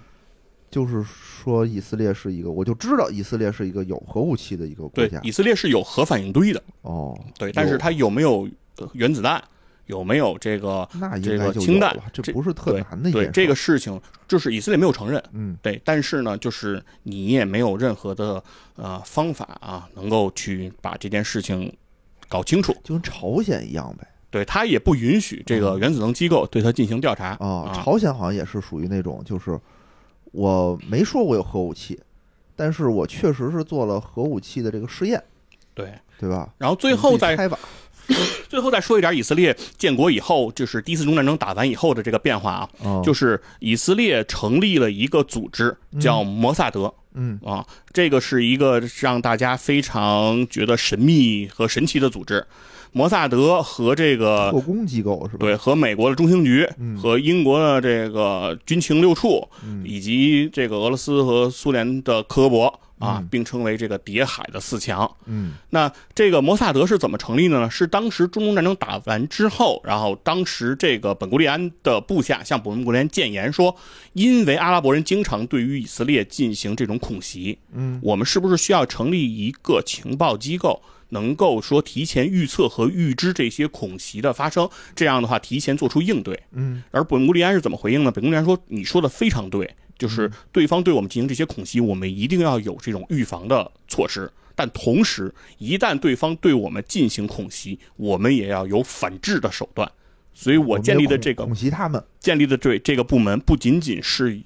[0.69, 5.19] 就是说以色列是一个，我就知道以色列是一个有核武器的一个国家，。
[5.19, 9.41] 对以色列是有核反应堆的，哦，对，但是它有没有呃原子弹，
[9.85, 13.27] 有没有这个那应这个氢弹，这这不是特对难的一件事。
[13.29, 18.43] 对这个，事情，就是以色列没有承认，嗯对，但是呢，就是你也没有任何的
[18.75, 21.73] 呃方法啊，能够去把这件事情
[22.27, 22.75] 搞清楚。
[22.83, 24.05] 就跟朝鲜一样呗。
[24.29, 27.73] 对他也不允许这个原子能机构对他进行调查啊，啊。
[27.73, 29.57] 朝鲜好像也是属于那种，就是
[30.31, 31.99] 我没说我有核武器，
[32.55, 35.21] 但是我确实是做了核武器的这个试验，
[35.73, 36.53] 对，对吧？
[36.57, 37.59] 然后最后再你自己猜吧，
[38.49, 46.93] 最后再说一点以色列建国以后，就是第一次中东战争打完以后的这个变化啊，哦就是以色列成立了一个组织，叫摩萨德。
[47.19, 52.45] 嗯啊，这个是一个让大家非常觉得神秘和神奇的组织。
[52.97, 55.45] 摩萨德和这个特工机构是吧？
[55.45, 62.65] 对，和美国的中情局，嗯和英国的这个军情六处，嗯以及这个俄罗斯和苏联的克格勃
[62.97, 65.09] 啊嗯，并称为这个谍海的四强。
[65.27, 67.69] 嗯那这个摩萨德是怎么成立的呢？
[67.69, 73.75] 是当时中东战争打完之后，然后当时这个本古利安的部下向本古利安谏言说，
[74.13, 84.69] 因为阿拉伯人经常对于以色列进行这种恐袭，嗯我们是不是需要成立一个情报机构，能够说提前预测和预知这些恐袭的发生？
[84.95, 86.39] 这样的话，提前做出应对。
[86.51, 88.11] 嗯而本古利安是怎么回应呢？
[88.11, 94.31] 本古利安说：“你说的非常对，就是对方对我们进行这些恐袭，我们一定要有这种预防的措施。
[94.55, 99.89] 但同时，一旦对方对我们进行恐袭，我们也要有反制的手段。
[100.33, 104.39] 所以我建立的这个恐袭他们，建立的这这个部门不仅仅是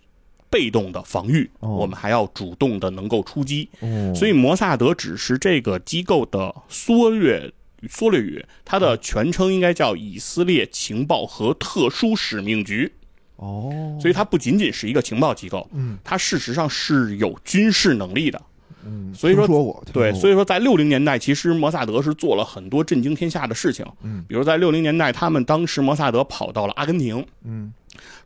[0.51, 3.67] 被动的防御，哦我们还要主动的能够出击。
[3.79, 7.51] 哦，所以摩萨德只是这个机构的缩略
[7.89, 12.91] 缩略语，它的全称应该叫以色列情报和特殊使命局。
[13.37, 18.39] 哦，所以它不仅仅是一个情报机构，嗯它事实上是有军事能力的。
[18.83, 19.47] 嗯，所以说
[19.93, 23.85] 对，所以以说在六零年代，其实摩萨德是做了很多震惊天下的事情。
[24.01, 27.71] 嗯，比如在六零年代，他们当时摩萨德跑到了阿根廷，嗯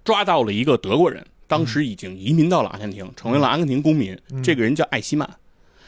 [0.03, 4.17] 抓到了一个德国人，当时已经移民到了阿根廷，成为了阿根廷公民。
[4.31, 5.29] 嗯这个人叫艾希曼。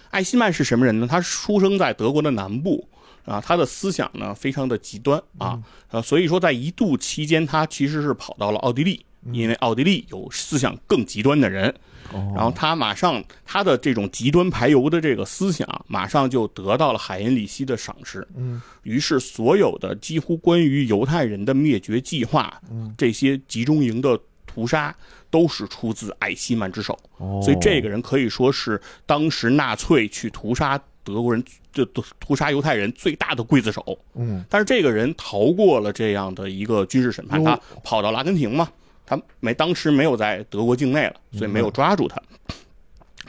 [0.10, 1.08] 艾希曼是什么人呢？
[1.10, 2.88] 他出生在德国的南部
[3.26, 11.70] 啊，他的思想呢非常的极端啊，呃，所以说在一度期间，他其实是跑到了奥地利因为奥地利有思想更极端的人。
[12.14, 18.26] 哦然后他马上他的这种极端排犹的这个思想，马上就得到了海因里希的赏识。
[18.38, 24.96] 嗯于是，所有的几乎关于犹太人的灭绝计划，嗯这些集中营的屠杀，
[25.30, 26.98] 都是出自艾希曼之手。
[27.18, 33.98] 哦，所以，这个人可以说是当时纳粹去屠杀德国人、就屠杀犹太人最大的刽子手。
[34.16, 38.70] 嗯但是，这个人逃过了这样的一个军事审判，他跑到了阿根廷嘛，
[39.06, 42.22] 他没当时没有在德国境内了，所以没有抓住他。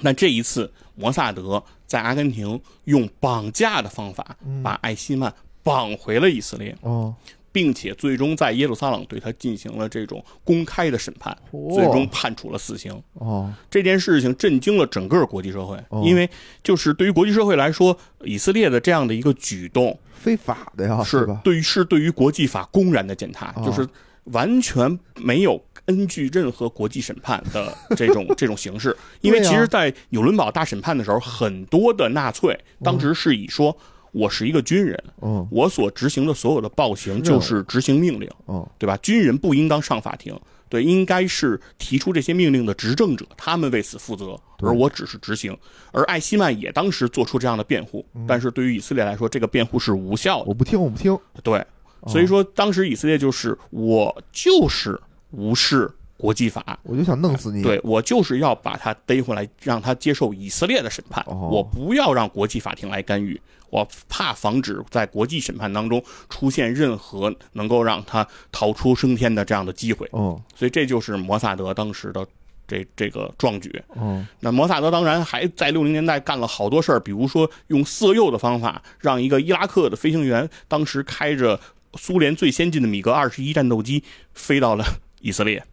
[0.00, 5.32] 那这一次，摩萨德在阿根廷用绑架的方法嗯把艾希曼
[5.62, 7.14] 绑回了以色列，哦，
[7.50, 11.36] 并且最终在耶路撒冷对他进行了这种公开的审判，
[11.74, 12.92] 最终判处了死刑。
[13.14, 16.28] 哦这件事情震惊了整个国际社会哦，因为
[16.62, 21.40] 就是对于国际社会来说，以色列的这样的一个举动非法的呀，是吧？
[21.42, 23.86] 对于是对于国际法公然的践踏，哦就是
[24.24, 28.96] 完全没有根据任何国际审判的这种 这种形式。
[29.20, 33.76] 因为其实，在纽伦堡大审判的时候，很多的纳粹当时是以说。
[34.12, 38.96] 我是一个军人，嗯我所执行的所有的暴行就是执行命令，嗯对吧？
[38.98, 45.56] 军人不应当上法庭，对，应该是提出这些命令的执政者，他们为此负责，而我只是执行。
[45.92, 50.44] 而艾希曼也当时做出这样的辩护，但是对于以色列来说，这个辩护是无效的。
[50.46, 51.16] 我不听，我不听。
[51.42, 51.64] 对，
[52.06, 63.40] 所以说当时以色列就是我就是无视国际法，我就想弄死你。，对我就是要把他逮回来，让他接受以色列的审判，哦我不要让国际法庭来干预。
[63.70, 72.26] 我怕防止在国际审判当中出现任何能够让他逃出升天的这样的机会，哦所以这就是摩萨德当时的
[72.66, 73.70] 这这个壮举。
[73.94, 81.60] 嗯那摩萨德当然还在六零年代干了好多事儿，比如说用色诱的方法，让一个伊拉克的飞行员当时开着
[81.94, 84.02] 苏联最先进的米格二十一战斗机
[84.32, 84.84] 飞到了
[85.20, 85.64] 以色列，哦，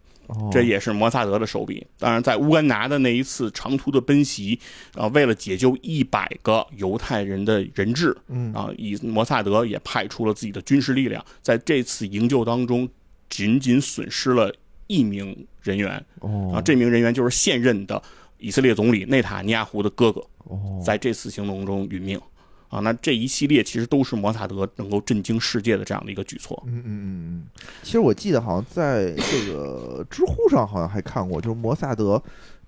[0.50, 1.86] 这也是摩萨德的手笔。
[1.98, 4.58] 当然，在乌干达的那一次长途的奔袭，
[4.94, 12.88] 啊，为了解救一百个犹太人的人质，嗯啊，以摩萨德也派出了自己的军事力量，在这次营救当中，
[13.28, 14.52] 仅仅损失了
[14.86, 16.04] 一名人员。
[16.20, 18.02] 哦啊，这名人员就是现任的
[18.38, 22.20] 以色列总理内塔尼亚胡的哥哥，哦在这次行动中殒命。
[22.68, 26.60] 啊，那这一系列其实都是摩萨德能够震惊世界的这样的一个举措。
[26.66, 27.46] 嗯嗯嗯嗯，
[27.82, 32.20] 其实我记得好像在这个知乎上好像还看过，就是摩萨德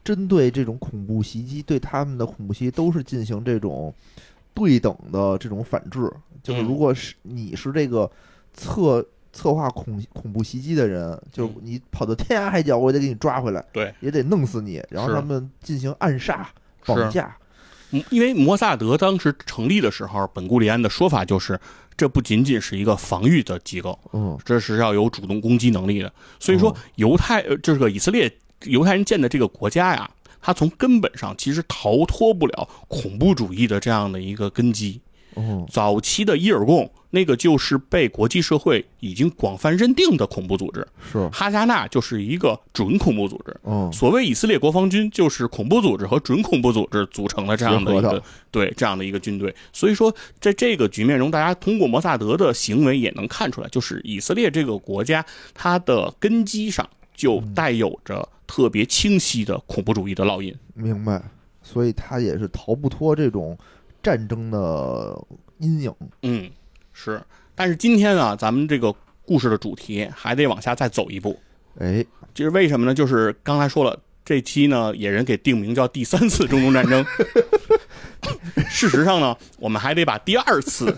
[0.04, 3.92] 针对这种恐怖袭击，对他们的恐怖袭击都是进行这种
[4.54, 6.10] 对等的这种反制。
[6.42, 8.08] 就是嗯如果是你是这个
[8.54, 16.48] 策策划恐恐怖袭击的人，就是嗯你跑到天涯海角，我也得给你抓回来，对，也得弄死你，然后他们进行暗杀、
[16.86, 17.36] 绑架。
[17.90, 21.58] 嗯因为摩萨德当时成立的时候，本古里安的说法就是，
[21.96, 26.12] 这不仅仅是一个防御的机构，嗯这是要有主动攻击能力的。
[26.38, 28.30] 所以说哦，犹太呃，这个以色列
[28.64, 35.00] 犹太人建的这个国家呀，它从根本上其实逃脱不了恐怖主义的这样的一个根基。
[35.34, 43.56] 哦早期的伊尔贡，那个就是被国际社会已经广泛认定的恐怖组织；是哈加纳就是一个准恐怖组织。
[43.64, 49.54] 嗯所谓以色列国防军，就是恐怖组织和准恐怖组织组成的这样的一个对这样的一个军队。
[49.72, 60.54] 所以说，在这个局面中，大家通过摩萨德的行为也能看出来，就是以色列这个国家，它的根基上就带有着特别清晰的恐怖主义的烙印。
[60.74, 61.22] 明白，
[61.62, 63.58] 所以他也是逃不脱这种
[64.02, 65.18] 战争的
[65.58, 65.92] 阴影。
[66.22, 66.48] 嗯，
[66.98, 67.22] 是。
[67.54, 68.92] 但是今天啊，咱们这个
[69.24, 71.38] 故事的主题还得往下再走一步。
[71.78, 72.92] 哎，这是为什么呢？
[72.92, 77.04] 就是刚才说了，这期呢，野人给定名叫第三次中东战争。
[78.68, 80.92] 事实上呢，我们还得把第二次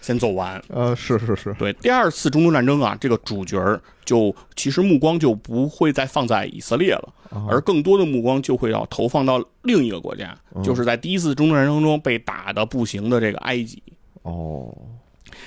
[0.00, 0.60] 先走完。
[0.68, 13.82] 呃，是是是，对，第二次中东战争啊，这个主角儿就其实目光就不会再放在以色列了，啊而更多的目光就会要投放到另一个国家，嗯就是在第一次中东战争中被打的不行的这个埃及。
[14.22, 14.76] 哦，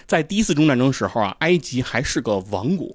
[0.06, 2.88] 在第一次中战争时候啊，埃及还是个王国，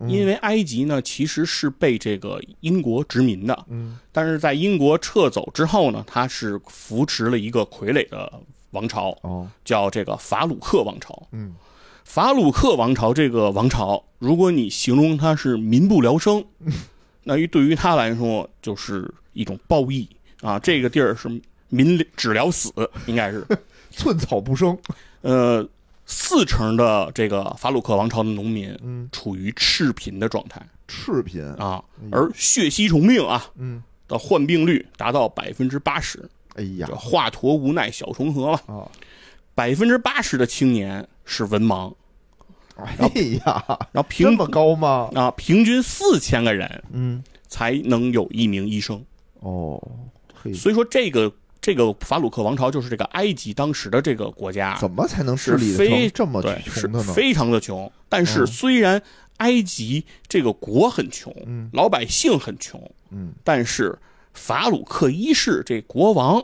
[0.00, 8.32] 嗯因为埃及呢其实是被这个英国殖民的，嗯但是在英国撤走之后呢，它是扶持了一个傀儡的
[8.70, 11.26] 王朝，哦，叫这个法鲁克王朝。
[11.32, 11.54] 嗯
[12.04, 16.44] 法鲁克王朝这个王朝，如果你形容它是民不聊生，
[17.24, 20.08] 那于对于他来说就是一种暴易
[20.40, 20.56] 啊。
[20.56, 21.28] 这个地儿是
[21.68, 22.72] 民只聊死，
[23.06, 23.44] 应该是。
[23.90, 24.78] 寸草不生。
[25.22, 25.68] 呃，
[26.06, 31.44] 四成的这个法鲁克王朝的农民嗯，处于赤贫的状态赤贫。
[31.54, 38.60] 啊哎，而血吸虫病啊嗯，的患病率达到百分之八十，哎呀这，华佗无奈小重河嘛。
[38.68, 38.88] 啊，
[39.54, 41.92] 百分之八十的青年是文盲，
[42.76, 43.08] 哎
[43.44, 45.10] 呀，然后平这么高吗？
[45.14, 49.04] 啊平均四千个人嗯，才能有一名医生。
[49.40, 49.82] 哦，
[50.54, 51.32] 所以说这个
[51.66, 57.12] 这个法鲁克王朝就是这个埃及当时的这个国家，怎么才能治是理非这么对是穷的呢？
[57.12, 57.90] 非常的穷。
[58.08, 59.02] 但是嗯虽然
[59.38, 63.98] 埃及这个国很穷，嗯老百姓很穷，嗯，但是
[64.32, 66.40] 法鲁克一世这国王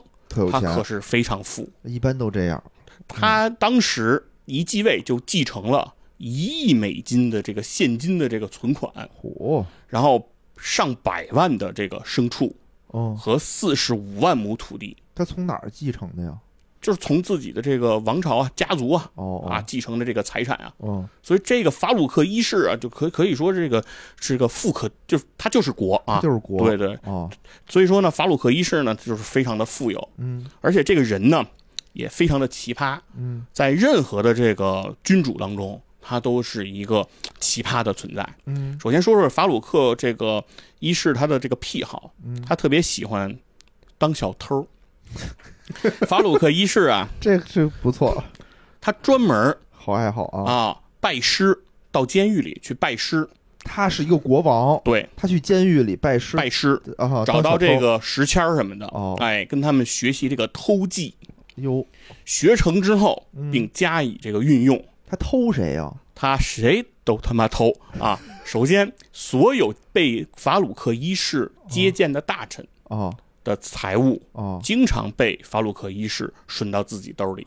[0.50, 2.60] 他可是非常富，一般都这样。
[3.06, 8.92] 他当时一继位就继承了一亿美金的这个现金的这个存款，
[9.22, 12.56] 哦，然后上百万的这个牲畜
[12.92, 14.96] 哦，和四十五万亩土地。
[15.14, 16.38] 他从哪儿继承的呀？
[16.80, 23.84] 就是从自己的这个王朝啊、家族啊哦啊继承的这个财产啊，哦，所以这个法鲁克一世啊，就可可以说这个
[24.20, 27.30] 是个富可，就是他就是国啊，就是国，对对，哦，
[27.68, 30.44] 所以说呢，法鲁克一世呢就是非常的富有，嗯。
[30.60, 31.46] 而且这个人呢
[31.92, 33.46] 也非常的奇葩，嗯。
[33.52, 37.06] 在任何的这个君主当中，他都是一个
[37.38, 38.28] 奇葩的存在。
[38.46, 38.76] 嗯。
[38.82, 40.44] 首先说说法鲁克这个
[40.80, 43.34] 一世他的这个癖好，嗯，他特别喜欢
[43.96, 44.66] 当小偷。
[46.08, 48.22] 法鲁克一世啊， 这这不错，
[48.80, 50.52] 他专门好爱好啊。
[50.52, 51.58] 啊拜师，
[51.90, 53.28] 到监狱里去拜师，
[53.64, 56.36] 他是一个国王，对，他去监狱里拜师。
[56.36, 59.16] 拜师，啊，找到这个个石签儿什么的，哦。
[59.20, 61.14] 哎，跟他们学习这个偷技，
[61.56, 61.84] 哟，
[62.24, 63.50] 学成之后嗯。
[63.50, 64.82] 并加以这个运用，
[65.12, 65.92] 他偷谁呀？
[66.14, 68.18] 他谁都他妈偷啊！
[68.46, 77.46] 首先，所有被法鲁克一世接见的大臣哦的财物，哦，经常被法鲁克一世顺到自己兜里。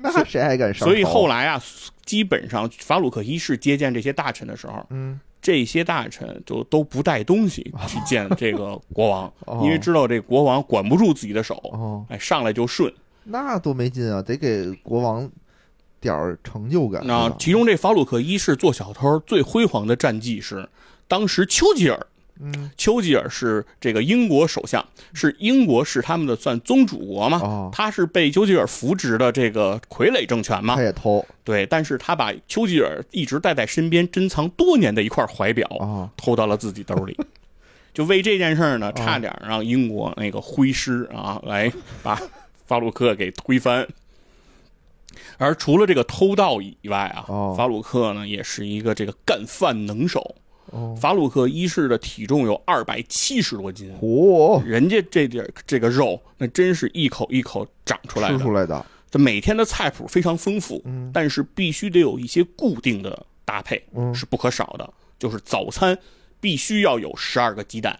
[0.00, 0.86] 那谁还敢上？
[0.86, 1.60] 所以后来啊，
[2.04, 12.92] 基本上法鲁克一世接见这些大臣的时候，嗯，这些大臣就都不带东西去见这个国王， 哦因为知道这国王管不住自己的手，哦，哎，上来就顺。
[13.24, 15.28] 那多没劲啊，得给国王
[16.00, 17.02] 点儿成就感。
[17.06, 20.68] 那其中这法鲁克一世做小偷最辉煌的战绩是，
[21.06, 22.06] 当时丘吉尔，
[22.40, 37.16] 嗯丘吉尔是这个英国首相，是英国是他们的算宗主国嘛，哦，他是被丘吉尔扶植的这个傀儡政权嘛他，也偷对，但是他把丘吉尔一直带在身边珍藏多年的一块怀表啊偷到了自己兜里。
[37.92, 42.20] 就为这件事儿呢，哦差点让英国那个挥师啊，来把
[42.66, 43.84] 法鲁克给推翻。
[45.36, 47.54] 而除了这个偷盗以外啊，哦。
[47.56, 50.34] 法鲁克呢也是一个这个干饭能手。
[50.70, 58.36] 哦，法鲁克一世的体重有二百七十多斤，哦，人家这点这个肉，那真是一口一口长出来的。
[58.36, 61.10] 吃出来的，这每天的菜谱非常丰富，嗯。
[61.12, 64.14] 但是必须得有一些固定的搭配，嗯。
[64.14, 64.92] 是不可少的。
[65.18, 65.98] 就是早餐
[66.38, 67.98] 必须要有十二个鸡蛋，嚯，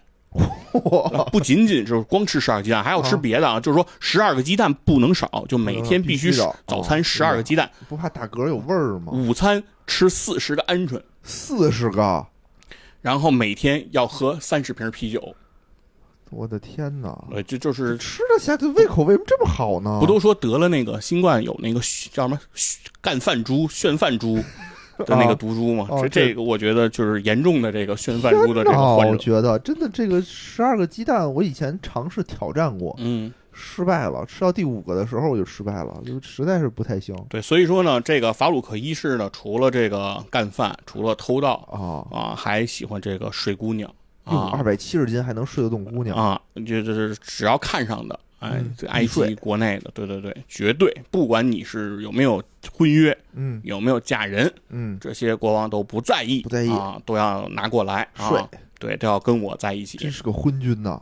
[1.31, 3.59] 不仅仅就是光吃十二鸡蛋，还要吃别的啊。
[3.59, 9.11] 就是说十二个鸡蛋不能少，就每天必须早餐十二个鸡蛋，不怕打嗝有味儿吗？
[9.11, 12.25] 午餐吃四十个鹌鹑，四十个，
[13.01, 15.35] 然后每天要喝三十瓶啤酒。
[16.31, 17.07] 我的天哪！
[17.31, 19.97] 呃，这就是吃得下，这胃口为什么这么好呢？
[19.99, 21.79] 不都说得了那个新冠有那个
[22.11, 22.39] 叫什么
[23.01, 24.37] 干饭猪、炫饭猪
[25.05, 25.87] 的那个毒株嘛？
[25.89, 29.17] 这哦这这个我觉得就是严重的这个炫饭猪的这个患者。
[29.17, 34.25] 觉得真的这个十二个鸡蛋，我以前尝试挑战过，嗯，失败了。
[34.25, 42.05] 吃到第五个的时候我就失败了，就实在是不太行对，所以说呢，这个法鲁克一世呢，除了这个干饭，除了偷盗啊。
[42.17, 43.89] 啊，还喜欢这个睡姑娘，
[44.23, 52.41] 啊二百七十斤还能睡得动姑娘，啊，就就是只要看上的，哎埃及国内的，对对对，绝对，不管你是有没有
[52.73, 53.59] 婚约，嗯。
[53.63, 56.69] 有没有嫁人，嗯，这些国王都不在意，不在意。
[56.69, 59.97] 啊，都要拿过来睡啊，对，都要跟我在一起。
[59.97, 60.11] 真。
[60.11, 61.01] 是个昏君呐。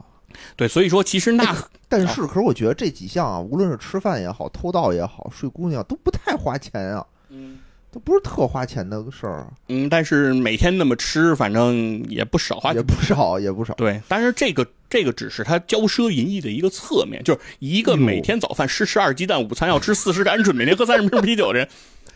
[0.55, 1.55] 对，所以说其实那
[1.87, 7.57] 但是，可是我觉得这几项啊，无论是吃饭也好，偷盗也好，睡姑娘都不太花钱啊，嗯
[7.97, 13.73] 都不是特花钱的事儿，嗯，但是每天那么吃，反正也不少花也不少，也不少。
[13.73, 21.67] 对，但是这个这个只是他骄奢淫逸的一个侧面，就是一个每天早饭吃十二鸡蛋，午餐要吃四十个鹌鹑，每天喝三十瓶啤酒的人，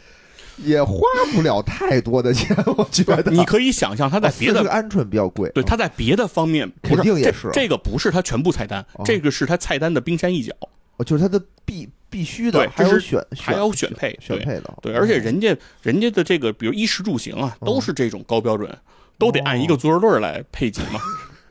[0.63, 1.01] 也花
[1.33, 3.31] 不了太多的钱， 我觉得。
[3.31, 10.53] 你可以想象他在啊别的40个鹌鹑比较贵，对他在别的方面肯定也是这个不是他全部菜单，哦这个是他菜单的冰山一角，
[10.97, 18.69] 哦就是他的必必须的，还有选还有选配，选配的，对，而且人家人家的这个比如衣食住行啊，哦都是这种高标准，
[19.17, 20.99] 都得按一个足球队儿来配给嘛，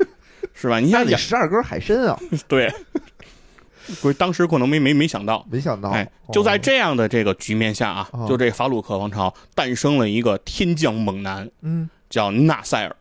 [0.55, 0.79] 是吧？
[0.79, 2.73] 你那想想，你十二根海参啊， 对，
[4.03, 5.45] 不是当时可能没没没想到。
[5.51, 12.97] 没想到，哎，就在哦这样的这个局面下啊，哦就这法鲁克王朝诞生了一个天降猛男，嗯叫纳赛尔。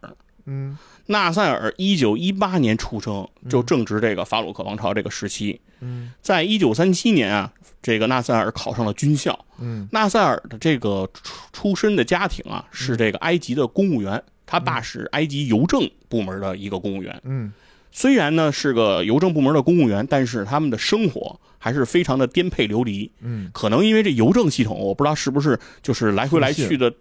[0.46, 0.78] 嗯
[1.12, 5.60] 纳赛尔一九一八年出生，就正值这个法鲁克王朝这个时期。
[5.82, 7.52] 嗯在一九三七年啊，
[7.82, 9.38] 这个纳赛尔考上了军校。
[9.60, 17.20] 嗯纳赛尔的这个出出身的家庭啊，是这个埃及的公务员，他爸是埃及邮政部门的一个公务员。
[17.24, 17.52] 嗯
[17.92, 23.12] 虽然呢是个邮政部门的公务员，但是他们的生活还是非常的颠沛流离。
[23.22, 26.94] 嗯可能因为这邮政系统，我不知道是不是就是来回来去的，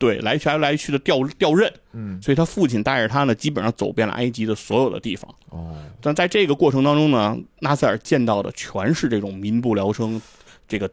[0.00, 5.30] 对，来来来去的调调任，嗯所以他父亲带着他呢，基本上走遍了埃及的所有的地方。
[5.50, 10.18] 哦但在这个过程当中呢，纳赛尔见到的全是这种民不聊生，
[10.66, 10.90] 这个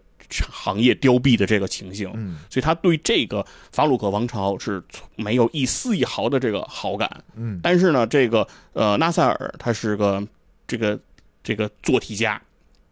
[0.52, 4.84] 行业凋敝的这个情形，嗯所以他对这个法鲁克王朝是
[5.16, 7.10] 没有一丝一毫的这个好感。
[7.36, 10.22] 嗯但是呢，这个呃纳赛尔他是个
[10.68, 11.00] 这个
[11.42, 12.42] 这个做题家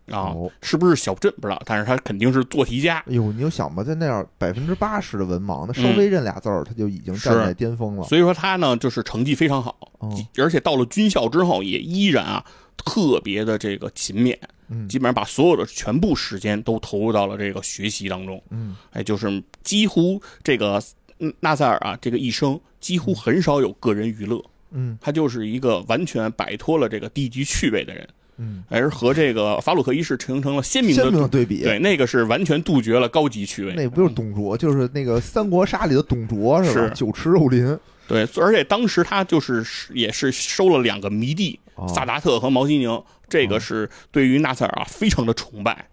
[0.08, 0.52] 啊，哦。
[0.62, 2.98] 是不是小镇不知道，但是他肯定是做题家。
[3.08, 8.04] 哎呦，你就想吧，在那样百分之八十的文盲，那稍微认俩字儿，他就已经站在巅峰了。
[8.06, 10.14] 所以说他呢，就是成绩非常好，哦。
[10.38, 12.46] 而且到了军校之后，也依然啊
[12.78, 14.38] 特别的这个勤勉，
[14.70, 14.88] 嗯。
[14.88, 18.42] 基本上把所有的全部时间都投入到了这个学习当中。
[18.50, 18.76] 嗯。
[18.92, 20.82] 哎，就是几乎这个
[21.20, 24.98] 嗯纳赛尔啊，这个一生几乎很少有个人娱乐，嗯。
[25.02, 28.08] 他就是一个完全摆脱了这个低级趣味的人，
[28.38, 31.64] 嗯，而和这个法鲁克一世形成了鲜明鲜的明对比。
[31.64, 33.74] 对，那个是完全杜绝了高级趣味。
[33.76, 36.88] 那不就是董卓，就是那个三国杀里的董卓是吧？
[36.88, 37.78] 是酒池肉林，
[38.08, 45.88] 对，而且当时他就是也是收了两个迷弟，哦萨达特和毛西宁，这个是对于纳赛尔啊非常的崇拜。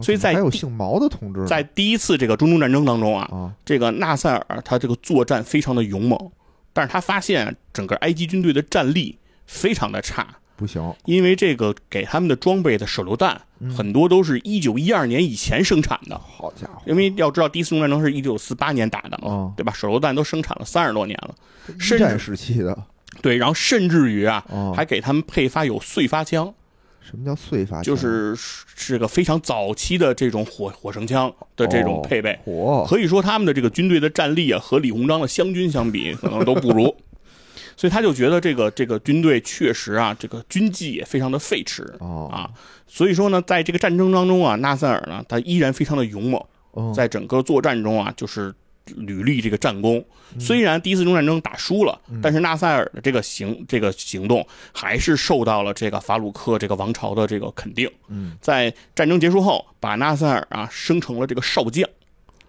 [0.00, 6.16] 所以在还有姓毛的同志在第一次这个中东战争当中啊，啊，这个纳赛尔他这个作战非常的勇猛，
[6.72, 16.16] 但是他发现整个埃及军队的战力非常的差，不行，因为这个给他们的装备的手榴弹嗯很多都是一九一二年以前生产的。
[16.16, 19.72] 好家伙，因为要知道，第一次中战争是一九四八年打的嘛，哦对吧？
[19.72, 21.34] 手榴弹都生产了三十多年了，
[21.68, 22.76] 一战甚至时期的
[23.20, 26.54] 对，然后甚至于啊，哦，还给他们配发有燧发枪，
[27.00, 27.82] 什么叫燧发枪？
[27.82, 32.38] 就是是个非常早期的这种火火绳枪的这种配备。
[32.44, 36.94] 哦，可以说他们的这个军队的战力啊，和李鸿章的湘军相比，可能都不如。
[37.76, 42.50] 所以他就觉得这个这个军队确实啊，这个军纪也非常的废弛哦啊。
[42.86, 46.44] 所以说呢，在这个战争当中啊，纳赛尔呢，他依然非常的勇猛，
[46.74, 48.54] 嗯在整个作战中啊，就是
[48.84, 49.98] 屡立这个战功。
[50.34, 57.86] 嗯虽然第一次中东战争打输了，但是纳赛尔的这个行这个行动还是受到了这个法鲁克这个王朝的这个肯定。
[58.08, 61.86] 嗯，在战争结束后，把纳赛尔啊升成了这个少将。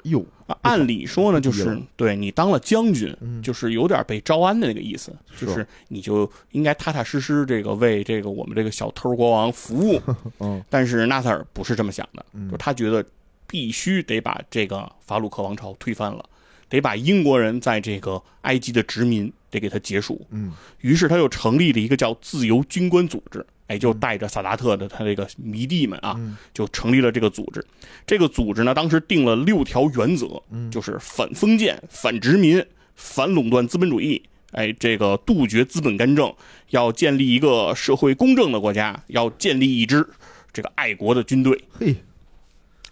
[0.04, 3.42] 哟，啊，按理说呢，就是对你当了将军，嗯。
[3.42, 10.02] 就是有点被招安的那个意思，就是你就应该踏踏实实这个为这个我们这个小偷国王服务。
[10.40, 10.64] 嗯。
[10.70, 12.50] 但是纳赛尔不是这么想的，嗯。
[12.52, 13.04] 就他觉得
[13.48, 16.24] 必须得把这个法鲁克王朝推翻了，
[16.70, 20.26] 得把英国人在这个埃及的殖民得给他结束。
[20.32, 20.52] 嗯。
[20.80, 27.66] 于是他又成立了一个叫自由军官组织，哎，就带着萨达特的他这个迷弟们啊，嗯就成立了这个组织。
[28.06, 32.64] 这个组织呢，当时定了六条原则，嗯就是反封建、反殖民、
[32.96, 34.22] 反垄断资本主义，
[34.52, 36.32] 哎，这个杜绝资本干政，
[36.70, 40.08] 要建立一个社会公正的国家，要建立一支
[40.52, 41.60] 这个爱国的军队。
[41.80, 41.96] 嘿，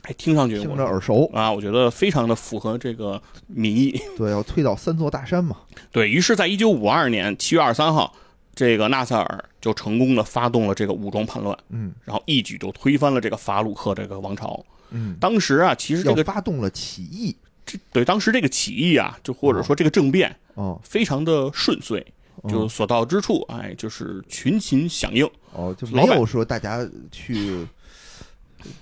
[0.02, 4.02] 哎，听上去听我着耳熟，啊，我觉得非常的符合这个民意。
[4.18, 5.58] 对，要推倒三座大山嘛，
[5.92, 8.16] 对于是，在一九五二年七月二十三号，
[8.54, 11.94] 这个纳赛尔就成功的发动了这个武装叛乱，嗯。
[12.04, 14.64] 然后一举就推翻了这个法鲁克这个王朝。
[14.90, 17.36] 嗯，当时啊，其实这个发动了起义，
[17.66, 20.80] 这对当时这个起义啊，就或者说这个政变哦。
[20.84, 22.06] 非常的顺遂，
[22.50, 27.66] 就哦所到之处，哎，就是群情响应，哦，就没有说大家去，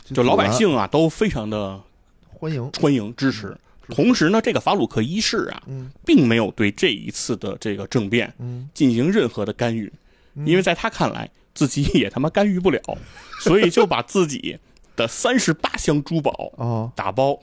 [0.05, 1.79] 就老百姓啊都非常的
[2.27, 3.55] 欢迎，欢迎支持。
[3.89, 5.91] 同时呢，这个法鲁克一世啊，嗯。
[6.05, 9.91] 并没有对这一次的这个政变嗯，进行任何的干预，
[10.35, 10.47] 嗯。
[10.47, 12.81] 因为在他看来，自己也他妈干预不了，
[13.41, 14.57] 所以就把自己
[14.95, 17.39] 的三十八箱珠宝哦，打包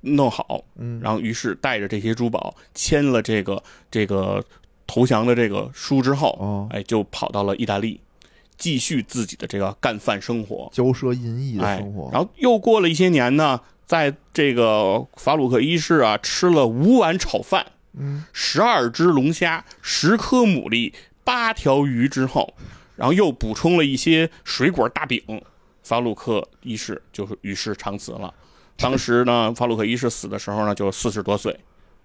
[0.00, 4.44] 弄好，嗯，然后于是带着这些珠宝签了这个这个
[4.86, 8.00] 投降的这个书之后，哦，哎，就跑到了意大利，
[8.58, 10.70] 继续自己的这个干饭生活。
[10.74, 17.66] 骄奢淫逸的哎生活，，然后又过了一些年呢，在这个法鲁克一世啊，吃了五碗炒饭、
[17.98, 22.54] 嗯十二只龙虾、十颗牡蛎、八条鱼之后，
[22.96, 25.22] 然后又补充了一些水果大饼，
[25.82, 28.32] 法鲁克一世就是与世长辞了。
[28.76, 31.58] 当时呢，法鲁克一世死的时候呢，就四十多岁。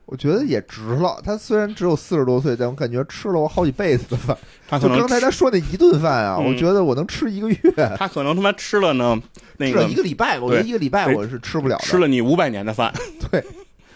[0.09, 1.21] 我觉得也值了。
[1.23, 4.35] 他虽然只有四十多岁，但我感觉吃了我好几辈子的饭。
[4.67, 7.59] 就他可能刚才他说那一顿饭啊，嗯我觉得我能吃一个月，
[7.95, 9.21] 他可能他妈吃了呢，
[9.57, 10.39] 那吃了个一个礼拜。
[10.39, 12.91] 我觉得一个礼拜我是吃不了的，吃了你五百年的饭。
[13.29, 13.45] 对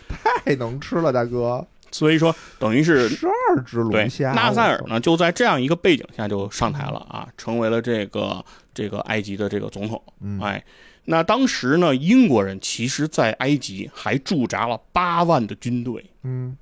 [0.08, 1.66] 太能吃了，大哥。
[1.92, 8.44] 所以说等于是十二只龙虾，纳赛尔呢就在这样一个背景下就上台了啊，成为了这个
[8.74, 10.02] 这个埃及的这个总统。
[10.22, 10.64] 嗯哎，
[11.06, 16.04] 那当时呢，英国人其实在埃及还驻扎了八万的军队。
[16.24, 16.58] 嗯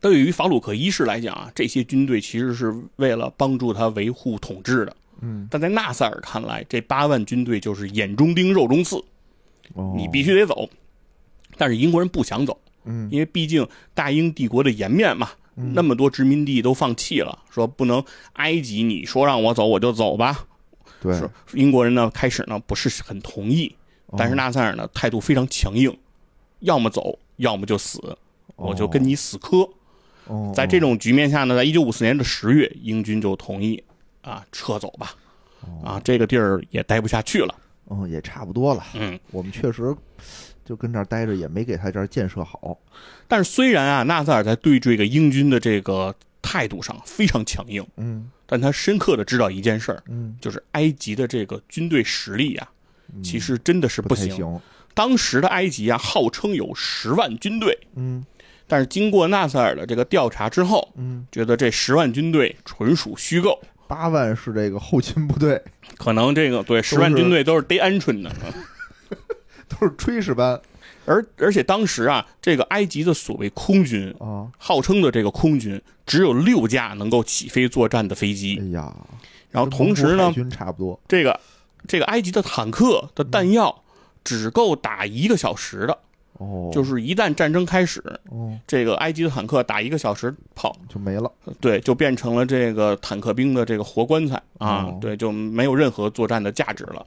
[0.00, 4.96] 对于法鲁克一世来讲啊，这些军队其实是为了帮助他维护统治的。
[5.20, 8.96] 嗯，但在纳赛尔看来，这八万军队就是眼中钉、肉中刺，
[9.74, 10.68] 哦你必须得走。
[11.56, 13.64] 但是英国人不想走，嗯因为毕竟
[13.94, 18.02] 大英帝国的颜面嘛，嗯那么多殖民地都放弃了，说不能
[18.32, 20.46] 埃及你说让我走我就走吧。
[21.00, 23.74] 对，是英国人呢开始呢不是很同意，
[24.16, 25.96] 但是哦纳赛尔呢态度非常强硬，
[26.60, 28.16] 要么走，要么就死，
[28.56, 29.68] 我就跟你死磕。
[30.26, 30.52] 哦。
[30.54, 33.82] 在这种局面下呢，在一九五四年的十月，英军就同意
[34.20, 35.14] 啊撤走吧，
[35.82, 37.54] 啊这个地儿也待不下去了。
[37.92, 39.92] 嗯也差不多了，嗯，我们确实
[40.64, 42.78] 就跟这儿待着，也没给他这儿建设好。
[43.26, 48.30] 但是虽然啊纳赛尔在对这个英军的这个态度上非常强硬，嗯。
[48.46, 52.68] 但他深刻的知道一件事儿，嗯，就是埃及的这个军队实力啊，
[53.14, 53.22] 嗯。
[53.22, 54.36] 其实真的是不太行。
[54.36, 54.60] 行。
[54.92, 58.24] 当时的埃及啊，号称有十万军队，嗯。
[58.66, 65.60] 但是经过纳赛尔的这个调查之后，嗯，觉得这十万军队纯属虚构，八万是这个后勤部队，
[65.96, 68.30] 可能这个对十万军队都是逮鹌鹑的。
[69.68, 70.60] 都是炊事班
[71.10, 74.46] 而而且当时啊，这个埃及的所谓空军，啊。
[74.56, 78.94] 号称的这个空军只有六架能够起飞作战的飞机哎，呀，
[79.50, 80.32] 然后同时呢。
[81.08, 81.40] 这个
[81.88, 83.82] 这个埃及的坦克的弹药
[84.22, 85.98] 只够打一个小时的，
[86.34, 91.32] 哦，就是一旦战争开始，哦这个埃及的坦克打一个小时炮，就没了。
[91.60, 97.04] 对，就变成了这个坦克兵的这个活棺材啊哦，对，就没有任何作战的价值了。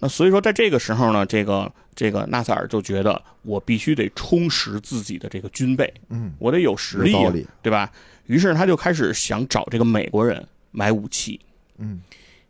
[0.00, 7.12] 那所以说，在这个时候呢，这个这个纳赛尔就觉得我必须得充实自己的这个军备，嗯，我得有实力。
[7.62, 7.90] 对吧？
[8.26, 11.40] 于是他就开始想找这个美国人买武器，
[11.78, 12.00] 嗯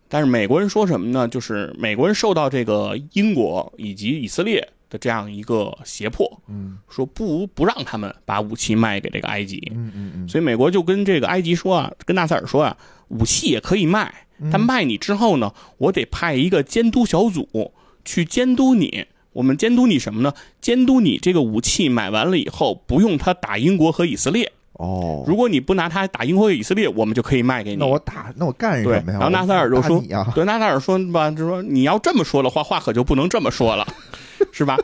[0.09, 1.29] 但是美国人说什么呢？
[1.29, 12.77] 就是美国人受到这个英国以及以色列的这样一个胁迫，嗯说不不让他们把武器卖给这个埃及，嗯嗯嗯，所以美国就跟这个埃及说啊，跟纳赛尔说啊，
[13.09, 17.73] 武器也可以卖，嗯但卖你之后呢，我得派一个监督小组
[18.05, 19.07] 去监督你。
[19.33, 20.33] 我们监督你什么呢？
[20.61, 24.51] 监督你这个武器买完了以后，不用它打英国和以色列。
[24.73, 27.77] 哦，如果你不拿它打英国和以色列，我们就可以卖给你。
[27.77, 29.03] 那我打那我干什么呀？
[29.07, 33.87] 然后纳赛尔就说打你呀，对纳赛尔说吧，就说你要这么说的话，话可就不能这么说了，
[34.51, 34.77] 是吧？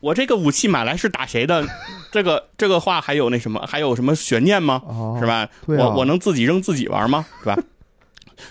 [0.00, 1.66] 我这个武器买来是打谁的？
[2.12, 4.80] 这个这个话还有那什么，还有什么悬念吗？
[4.86, 5.26] 哦是？
[5.26, 5.34] 吧？
[5.34, 7.26] 啊我我能自己扔自己玩吗？
[7.40, 7.58] 是吧？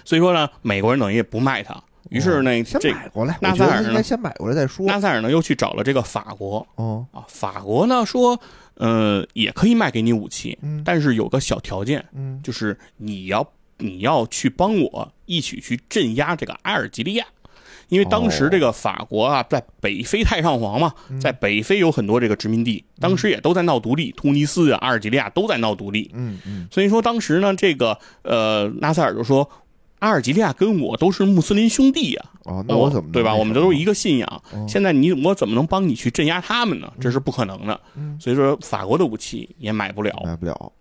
[0.05, 4.85] 所以说呢，美国人等于也不卖他，于是呢，这买过来，纳赛尔呢应该先买过来再说。
[4.85, 6.65] 纳赛尔呢又去找了这个法国。
[6.75, 8.39] 哦，啊，法国呢说，
[8.75, 10.81] 呃，也可以卖给你武器，嗯。
[10.85, 12.39] 但是有个小条件，嗯。
[12.43, 13.45] 就是你要
[13.77, 17.25] 你要去帮我一起去镇压这个阿尔及利亚。
[17.89, 26.11] 因为当时这个法国啊，在北非太上皇嘛，在北非有很多这个殖民地，当时也都在闹独立，突尼斯啊、阿尔及利亚都在闹独立。
[26.13, 26.67] 嗯嗯。
[26.69, 29.49] 所以说当时呢，这个呃纳赛尔就说，
[29.99, 33.33] 阿尔及利亚跟我都是穆斯林兄弟呀、哦，那我怎么能对吧？
[33.33, 34.41] 我们都是一个信仰。
[34.53, 36.91] 哦现在你我怎么能帮你去镇压他们呢？
[36.99, 37.79] 这是不可能的。
[37.95, 40.13] 嗯所以说法国的武器也买不了。
[40.23, 40.71] 买不了？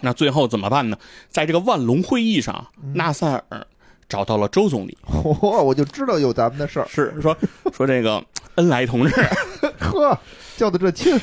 [0.00, 0.96] 那最后怎么办呢？
[1.28, 3.66] 在这个万隆会议上，嗯纳赛尔
[4.08, 6.86] 找到了周总理，嚯，我就知道有咱们的事儿。
[6.88, 7.36] 是说
[7.72, 8.22] 说这个
[8.56, 9.14] 恩来同志，
[9.78, 10.18] 呵，
[10.56, 11.18] 叫的这亲，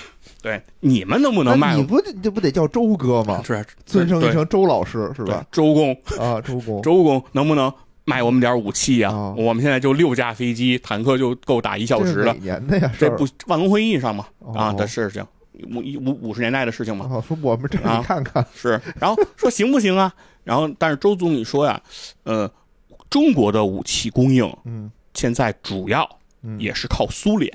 [0.45, 1.81] 对你们能不能卖你？
[1.83, 3.41] 不得这不得叫周哥吗？
[3.43, 5.43] 是尊称一对声周老师是吧？
[5.51, 6.79] 周公，啊，周公。
[6.85, 7.73] 周公能不能
[8.03, 12.39] 卖我们点武器呀、哦我们现在就六架飞机，坦克就够打一小时了这。
[12.41, 12.91] 年的呀？
[12.99, 15.25] 这不万隆会议上嘛啊哦的事情，
[15.73, 17.09] 五五五十年代的事情嘛。
[17.11, 20.13] 啊，说我们这啊你看看，是，然后说行不行啊？
[20.43, 21.81] 然后但是周总理说呀，
[22.21, 22.47] 呃，
[23.09, 26.07] 中国的武器供应嗯现在主要
[26.43, 27.51] 嗯，也是靠苏联，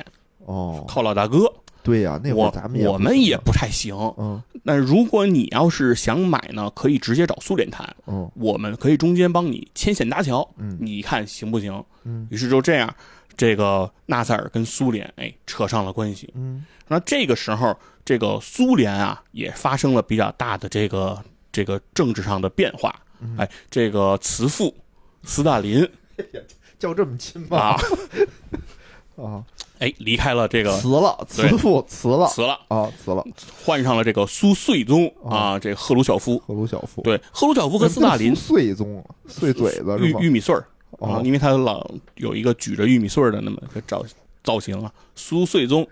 [0.46, 1.46] 哦，靠老大哥。
[1.82, 3.94] 对呀，那会我儿咱们也我们也不太行。
[4.18, 11.82] 嗯那如果你要是想买呢，可以直接找苏联谈，嗯我们可以中间帮你牵线搭桥，嗯你看行不行？
[12.04, 12.94] 嗯于是就这样，
[13.36, 16.30] 这个纳赛尔跟苏联哎扯上了关系。
[16.34, 17.74] 嗯那这个时候，
[18.04, 22.94] 这个苏联啊也发生了比较大的这个这个政治上的变化。
[23.20, 24.74] 嗯哎，这个慈父
[25.22, 25.88] 斯大林
[26.78, 27.58] 叫这么亲吗？
[27.58, 27.80] 啊，
[29.16, 29.44] 啊，
[29.80, 33.24] 哎离开了这个辞了，辞对父 辞了辞了，啊，辞了。
[33.64, 36.38] 换上了这个苏穗宗哦啊，这赫鲁晓夫。
[36.46, 40.14] 赫鲁晓夫，对，赫鲁晓夫和斯大林苏碎宗，碎嘴子玉？
[40.20, 40.60] 玉米穗儿
[40.92, 44.04] 啊哦，因为他老有一个举着玉米穗儿的那么个造
[44.44, 44.92] 造型啊。
[45.14, 45.86] 苏穗宗，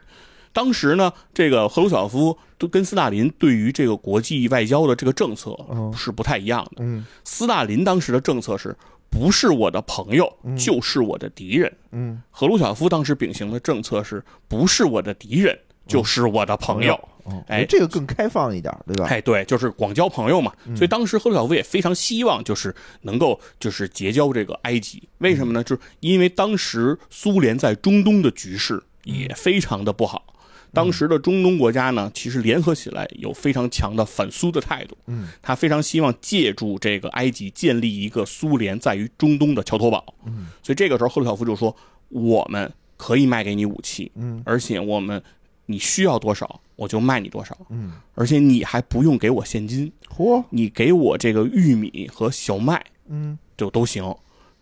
[0.52, 6.82] 当时呢，这个赫鲁晓夫都跟斯大林对于这个国际外交的这个政策嗯是不太一样的。
[6.84, 8.76] 嗯斯大林当时的政策是
[9.10, 11.72] 不是我的朋友就是我的敌人？
[11.92, 16.94] 嗯，赫鲁晓夫当时秉行的政策是不是我的敌人就是我的朋友？
[17.24, 19.06] 哦，哎这个更开放一点，对吧？
[19.08, 20.52] 哎，对，就是广交朋友嘛。
[20.74, 25.02] 所以当时赫鲁晓夫也非常希望，就是能够就是结交这个埃及。
[25.18, 25.64] 为什么呢？
[25.64, 30.24] 就是因为当时苏联在中东的局势也非常的不好。
[30.72, 34.96] 当时的中东国家呢，其实联合起来有非常强的反苏的态度。
[35.06, 40.14] 嗯，他非常希望借助这个埃及建立一个苏联在于中东的桥头堡。
[40.26, 41.74] 嗯，所以这个时候赫鲁晓夫就说
[42.10, 45.22] ：“我们可以卖给你武器，嗯而且我们
[45.66, 54.14] 你需要多少我就卖你多少，嗯，而且你还不用给我现金，嚯，你给我这个玉米和小麦嗯就都行。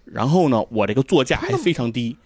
[0.05, 2.17] 然后呢，我这个作价还非常低。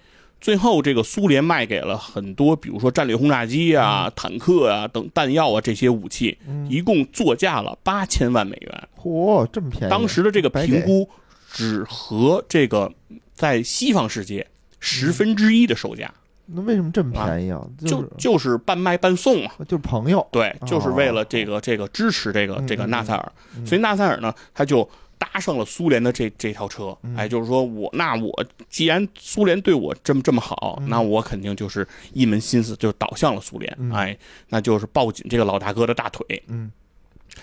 [0.40, 6.36] 最后，这个苏联卖给了很多，比如说战略轰炸机啊、坦克啊等弹药啊这些武器，
[6.68, 8.88] 一共作价了八千万美元。
[8.96, 9.90] 嚯，这么便宜？
[9.90, 11.08] 当时的这个评估
[11.52, 12.90] 只和这个
[13.34, 14.46] 在西方世界
[14.78, 16.10] 十分之一的售价，
[16.46, 17.60] 那为什么这么便宜啊？
[17.78, 19.50] 就是就是半卖半送嘛。
[19.68, 23.32] 就是朋友，对，就是为了这个这个支持这个这个纳赛尔，
[23.66, 24.88] 所以纳赛尔呢，他就
[25.20, 34.16] 搭上了苏联的这这条车，哎，就是说我那我既然苏联对我这么这么好，那我肯定就是一门心思就倒向了苏联，哎，
[34.48, 36.72] 那就是抱紧这个老大哥的大腿，嗯，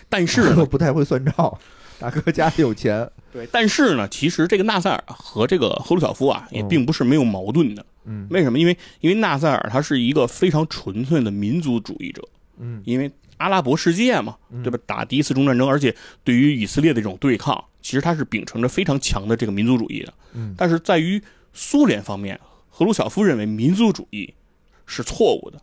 [0.09, 1.57] 但是呢， 不太会算账，
[1.99, 7.85] 大哥家里有钱， 对，但是呢，其实这个纳赛尔和这个赫鲁晓夫啊，也并不是没有矛盾的。
[8.05, 8.27] 嗯。
[8.31, 8.57] 为什么？
[8.57, 12.27] 因为因为纳赛尔他是一个非常纯粹的民族主义者，
[12.59, 12.81] 嗯。
[12.85, 14.79] 因为阿拉伯世界嘛，对吧？
[14.85, 20.13] 打第一次中东战争，而且对于以色列的这种对抗，其实他是秉承着非常强的这个民族主义的。
[20.33, 21.21] 嗯但是在于
[21.53, 24.33] 苏联方面，赫鲁晓夫认为民族主义
[24.85, 25.61] 是错误的，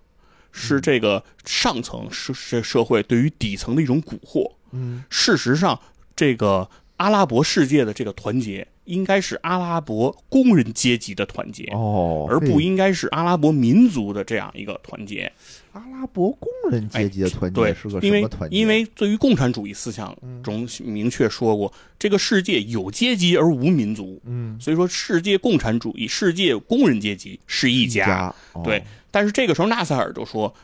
[0.51, 4.53] 是这个上层社社社会对于底层的一种蛊惑。
[4.73, 5.81] 嗯事实上，
[6.17, 15.33] 这个阿拉伯世界的这个团结，应该是阿拉伯工人阶级的团结，哦，而不应该是阿拉伯民族的这样一个团结。
[15.75, 18.57] 阿拉伯工人阶级的团结是个，什么团结？
[18.57, 28.07] 因为对于共产主义思想中明确说过，这个世界有阶级而无民族，嗯，所以说世界共产主义、世界工人阶级是一家。
[28.07, 30.55] 家哦对，但是这个时候纳赛尔就说，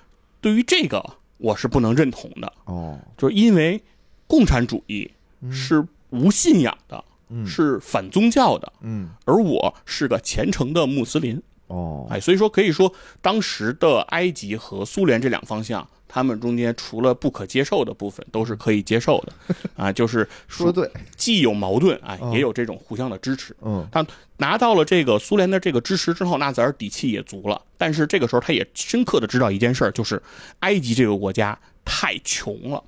[0.41, 1.05] 对于这个
[1.39, 3.83] 我是不能认同的，哦，就是因为
[4.29, 5.11] 共产主义
[5.51, 11.43] 是无信仰的，嗯是反宗教的，嗯而我是个虔诚的穆斯林。
[11.71, 12.93] 哦，哎，所以说可以说，
[13.23, 19.33] 当时的埃及和苏联这两方向，他们中间除了不可接受的部分，都是可以接受的，
[19.77, 23.55] 啊，就是说的对，既有矛盾，哎，嗯也有这种互相的支持。
[23.63, 24.05] 嗯他
[24.39, 27.63] 拿到了这个苏联的这个支持之后，纳泽尔底气也足了。
[27.79, 30.21] 但是这个时候，他也深刻的知道一件事儿，就是
[30.61, 32.83] 埃及这个国家太穷了，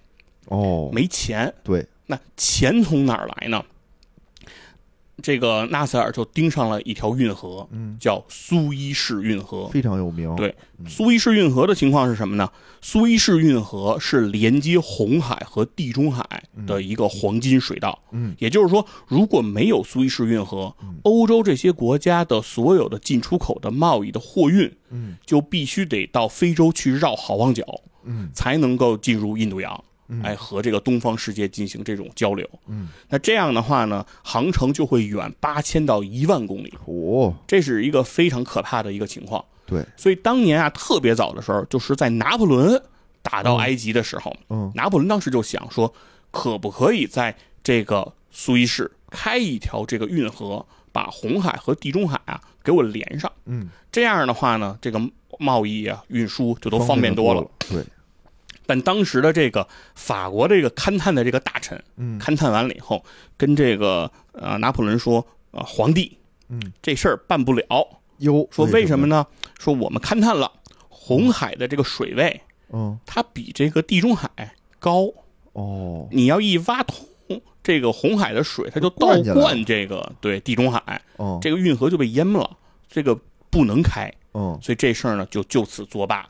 [0.46, 1.54] 哦，没钱。
[1.62, 3.64] 对，那钱从哪儿来呢？
[5.20, 9.68] 这个纳赛尔就盯上了一条运河，嗯，叫苏伊士运河。
[9.68, 10.54] 非常有名，对
[10.88, 12.50] 苏伊士运河的情况是什么呢？
[12.80, 16.24] 苏伊士运河是连接红海和地中海
[16.66, 17.96] 的一个黄金水道。
[18.10, 27.64] 嗯，也就是说，如果没有苏伊士运河，欧洲这些国家的所有的进出口的贸易的货运，嗯，就必须得到非洲去绕好望角，
[28.04, 29.84] 嗯，才能够进入印度洋。
[30.22, 39.44] 哎，和这个东方世界进行这种交流，嗯，那这样的话呢，航程就会远八千到一万公里，哦，这是一个非常可怕的一个情况。
[39.64, 42.82] 对，所以当年啊，特别早的时候，就是在拿破仑
[43.22, 44.70] 打到埃及的时候，嗯。
[44.74, 45.92] 拿破仑当时就想说，
[46.30, 55.00] 可不可以在这个苏伊士开一条这个运河，把红海和地中海啊给我连上，嗯，这样的话呢，这个
[55.38, 57.82] 贸易啊、运输就都方便多多了。，对，
[58.66, 63.04] 但当时的这个法国这个勘探的这个大臣，嗯勘探完了以后，
[63.36, 66.16] 跟这个呃拿破仑说，呃，皇帝，
[66.48, 67.64] 嗯，这事儿办不了。
[68.18, 69.26] 哟，说为什么呢？
[69.58, 70.50] 说我们勘探了
[70.88, 72.40] 红海的这个水位，
[72.72, 75.08] 嗯，它比这个地中海高。
[75.52, 77.04] 哦，你要一挖通
[77.62, 82.48] 这个红海的水，它就倒灌这个对地中海，哦，这个运河就被淹了，
[82.88, 83.18] 这个
[83.50, 84.12] 不能开。
[84.34, 86.26] 嗯所以这事儿呢就就此作罢。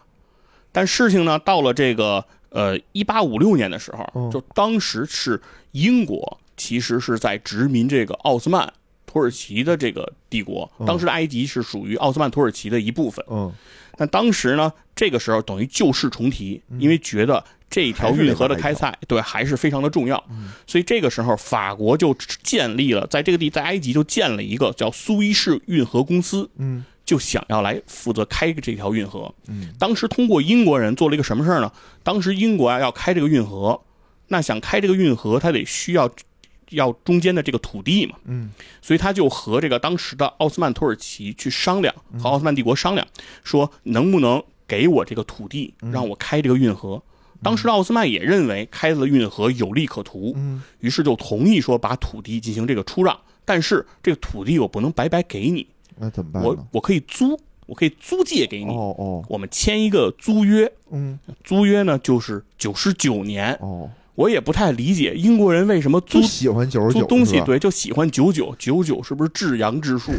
[0.73, 4.31] 但事情呢到了这个呃一八五六年的时候，嗯。
[4.31, 5.41] 就当时是
[5.73, 8.73] 英国其实是在殖民这个奥斯曼
[9.07, 10.87] 土耳其的这个帝国，嗯。
[10.87, 13.25] 当时的埃及是属于奥斯曼土耳其的一部分。
[13.29, 13.53] 嗯，
[13.97, 20.23] 但当时呢，这个时候等于旧事重提，因为觉得这条运河的开采对还是非常的重要，
[20.66, 29.31] 所以这个时候法国就建立了在这个地在埃及就建了一个叫苏伊士运河公司，嗯，就想要来负责开这条运河。
[29.47, 29.69] 嗯。
[29.79, 31.71] 当时通过英国人做了一个什么事儿呢？
[32.03, 33.79] 当时英国啊要开这个运河，
[34.29, 36.11] 那想开这个运河，他得需要
[36.71, 38.51] 要中间的这个土地嘛，嗯。
[38.81, 43.07] 所以他就和这个当时的奥斯曼土耳其去商量，和奥斯曼帝国商量，
[43.45, 47.03] 说能不能给我这个土地，让我开这个运河。
[47.43, 50.63] 当时的奥斯曼也认为开了运河有利可图，嗯。
[50.81, 55.67] 于是就同意说把土地进行这个出让，但是这个土地我不能白白给你，
[56.03, 56.42] 那怎么办？
[56.42, 63.55] 我我可以租，我可以租借给你，哦哦我们签一个租约，嗯租约呢就是九十九年。
[63.61, 70.11] 哦，我也不太理解英国人为什么租就喜欢九十九东西，对，就喜欢九九九九，是不是至阳之数？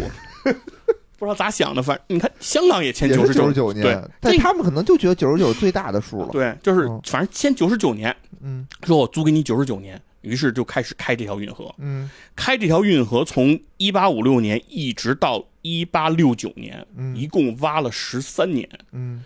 [1.20, 6.30] 不知道咋想的，反正你看香港也签也九十是九年对年，，但他们可能就觉得九十九是最大的数了。
[6.32, 11.74] 对，就是哦反正签九十九年，嗯说我租给你九十九年，于是就开始开这条运河。
[11.78, 17.18] 嗯开这条运河从一八五六年一直到一八六九年，嗯。
[17.18, 19.26] 一共挖了十三年，嗯。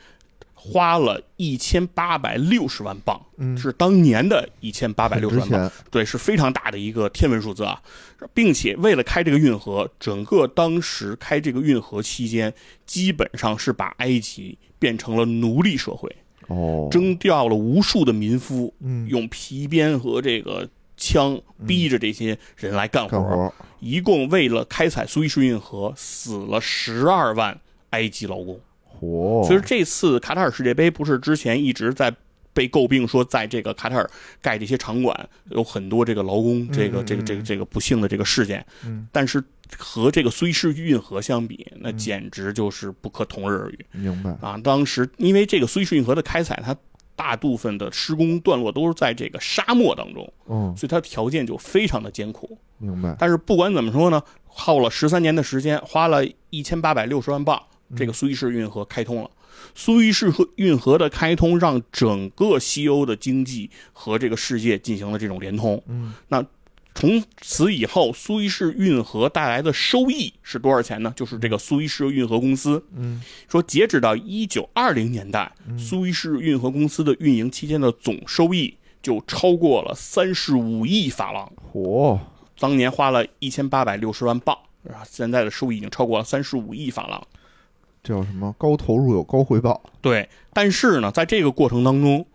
[0.60, 5.72] 花了一千八百六十万镑，嗯，是当年的一千八百六十万镑。
[5.90, 7.82] 对，是非常大的一个天文数字啊，
[8.34, 12.54] 并且为了开这个运河，整个当时开这个运河期间，
[12.86, 16.14] 基本上是把埃及变成了奴隶社会，
[16.48, 19.08] 哦，征调了无数的民夫，嗯。
[19.08, 20.68] 用皮鞭和这个
[20.98, 23.54] 枪逼着这些人来干活。
[23.80, 27.58] 一共为了开采苏伊士运河，死了十二万
[27.92, 28.60] 埃及劳工。
[29.00, 32.12] 嚯，所以这次卡塔尔世界杯不是之前一直在
[32.54, 34.10] 被诟病说，在这个卡塔尔
[34.42, 39.44] 盖这些场馆有很多这个劳工这个嗯这个这个这个不幸的这个事件，嗯但是
[39.78, 44.32] 和这个苏伊士运河相比，那简直就是不可同日而语明白。
[44.42, 44.60] 啊！
[44.64, 46.76] 当时因为这个苏伊士运河的开采，它
[47.18, 52.58] 大部分的施工段落都是在这个沙漠当中，嗯，所以它条件就非常的艰苦。
[52.78, 53.14] 明白。
[53.20, 59.30] 但是不管怎么说呢，耗了十三年的时间，花了一千八百六十万镑，嗯这个苏伊士运河开通了。
[59.74, 65.82] 苏伊士河运河的开通，让整个西欧的经济和这个世界进行了这种连通。
[65.88, 66.46] 嗯，那
[67.00, 71.14] 从此以后，苏伊士运河带来的收益是多少钱呢？
[71.16, 81.52] 就是这个苏伊士运河公司嗯说，截止到一九二零年代，苏伊士运河公司的运营期间的总收益就超过了三十五亿法郎。
[81.72, 82.18] 嚯，
[82.58, 84.58] 当年花了一千八百六十万镑，
[84.90, 87.24] 啊，现在的收益已经超过了三十五亿法郎。
[88.02, 88.56] 这叫什么？
[88.58, 89.84] 高投入有高回报。
[90.02, 92.26] 对，但是呢，在这个过程当中，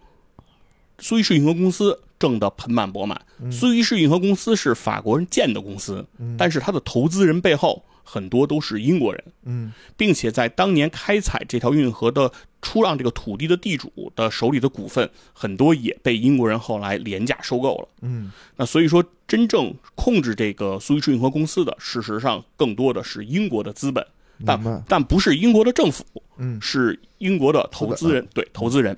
[1.00, 3.20] 苏伊士运河公司挣得盆满钵满。
[3.50, 6.06] 苏伊士运河公司是法国人建的公司，
[6.38, 17.88] 但是它的投资人背后很多都是英国人，嗯并且在当年开采这条运河的出让这个土地的地主的手里的股份，很多也被英国人后来廉价收购了。
[18.02, 24.06] 嗯那所以说，真正控制这个苏伊士运河公司的，事实上更多的是英国的资本，
[24.46, 24.84] 但。
[24.86, 26.04] 但不是英国的政府，
[26.36, 28.96] 嗯是英国的投资人，对投资人。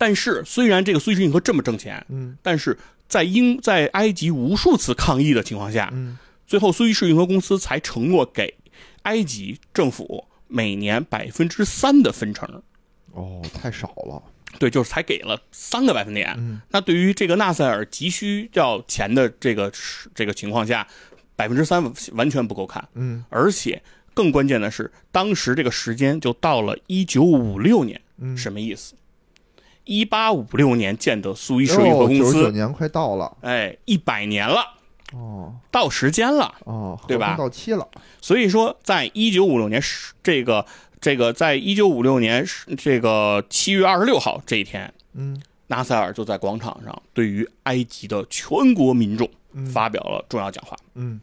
[0.00, 8.54] 但是，虽然这个苏伊士运河这么挣钱，嗯但是在英在埃及无数次抗议的情况下，嗯最后苏伊士运河公司才承诺给
[9.02, 12.62] 埃及政府每年百分之三的分成。
[13.12, 14.22] 哦，太少了。
[14.58, 16.34] 对，就是才给了三个百分点。
[16.38, 19.70] 嗯那对于这个纳赛尔急需要钱的这个
[20.14, 20.88] 这个情况下，
[21.36, 22.88] 百分之三完全不够看。
[22.94, 23.82] 嗯而且
[24.14, 28.94] 更关键的是，当时这个时间就到了一九五六年，嗯，什么意思？
[29.84, 33.36] 一八五六年建的苏伊士运河公司，年快到了。
[33.40, 34.64] 哎，一百年了，
[35.12, 36.54] 哦到时间了。
[36.64, 37.88] 哦，对吧到期了。
[38.20, 40.64] 所以说，在一九五六年十这个
[41.00, 51.20] 这个，在一九五六年是这个七月二十六号这一天，嗯纳赛尔就在广场上对于埃及的全国民众嗯发表了重要讲话，嗯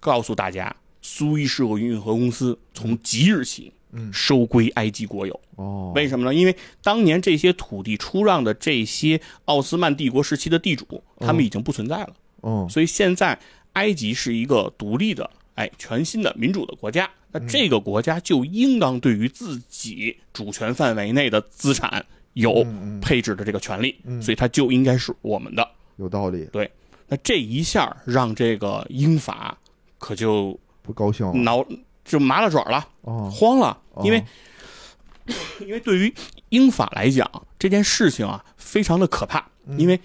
[0.00, 5.40] 告诉大家，苏伊士运河公司从即日起嗯收归埃及国有。
[5.56, 6.34] 哦，为什么呢？
[6.34, 13.38] 因为当年这些土地出让的这些奥斯曼帝国时期的地主，他们已经不存在了，哦所以现在
[13.72, 17.08] 埃及是一个独立的、哎全新的民主的国家。
[17.30, 22.66] 那这个国家就应当对于自己主权范围内的资产有
[23.02, 25.68] 配置的这个权利，嗯所以它就应该是我们的。
[25.96, 26.70] 有道理，对
[27.08, 29.58] 那这一下让这个英法
[29.98, 31.32] 可就不高兴了。
[31.34, 31.62] 挠
[32.08, 34.02] 就麻了爪了，哦，慌了，哦。
[34.04, 34.24] 因为
[35.60, 36.12] 因为对于
[36.48, 39.78] 英法来讲，这件事情啊非常的可怕，嗯。
[39.78, 40.00] 因为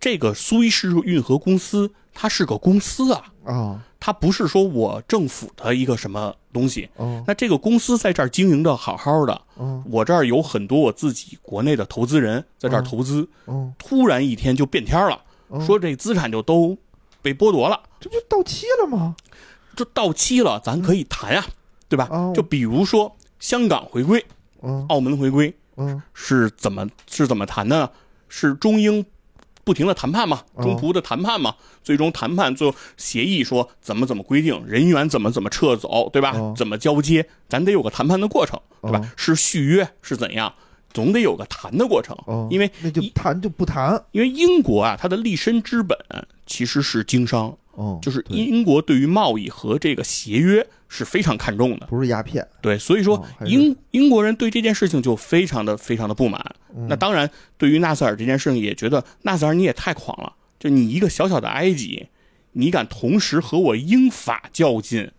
[0.00, 6.88] 这个苏伊士运河公司它是个公司啊，啊它不是说我政府的一个什么东西。
[6.96, 7.24] 哦。
[7.26, 9.82] 那这个公司在这儿经营的好好的，哦。
[9.90, 15.60] 我这儿有很多我自己国内的投资人在这儿嗯投资，哦，突然一天就变天了，哦。
[15.66, 16.78] 说这资产就都
[17.20, 17.82] 被剥夺了。
[17.98, 19.16] 这不到期了吗？
[19.76, 21.44] 这到期了，咱可以谈呀、
[21.88, 22.08] 对吧？
[22.10, 22.32] 哦。
[22.34, 24.24] 就比如说香港回归、
[24.62, 24.84] 嗯。
[24.88, 26.02] 澳门回归嗯。
[26.14, 27.90] 是怎么是怎么谈的呢？
[28.28, 29.04] 是中英
[29.62, 30.64] 不停的谈判嘛，哦。
[30.64, 36.32] 中葡的谈判嘛，最终谈判最后协议说怎么怎么规定，人员怎么怎么撤走，对吧？
[36.32, 36.54] 哦。
[36.56, 38.98] 怎么交接，咱得有个谈判的过程，对吧？
[38.98, 40.52] 哦是续约是怎样，
[40.94, 45.98] 总得有个谈的过程，哦，因为那就一谈就不谈，因为英国啊，它的立身之本
[46.46, 51.86] 其实是经商，嗯，就是英国对于贸易和这个协约是非常看重的。
[51.86, 56.42] 不是鸦片，对，所以说哦英英国人对这件事情就非常的非常的不满。
[56.74, 56.86] 嗯。
[56.88, 62.06] 那当然，对于纳赛尔这件事情，也觉得纳赛尔你也太狂了，就你一个小小的埃及，
[62.52, 65.10] 你敢同时和我英法较劲，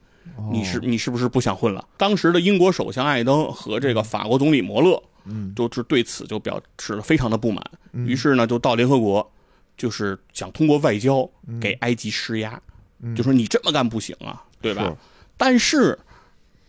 [0.52, 1.86] 你是哦你是不是不想混了？
[1.98, 5.54] 当时的英国首相艾登和这个法国总理摩勒，嗯。
[5.56, 8.08] 就是对此就表示了非常的不满，嗯。
[8.08, 9.32] 于是呢，就到联合国，
[9.78, 11.30] 就是想通过外交
[11.62, 12.60] 给埃及施压，
[13.02, 14.84] 嗯就说你这么干不行啊，对吧？
[14.84, 14.96] 是
[15.38, 15.98] 但是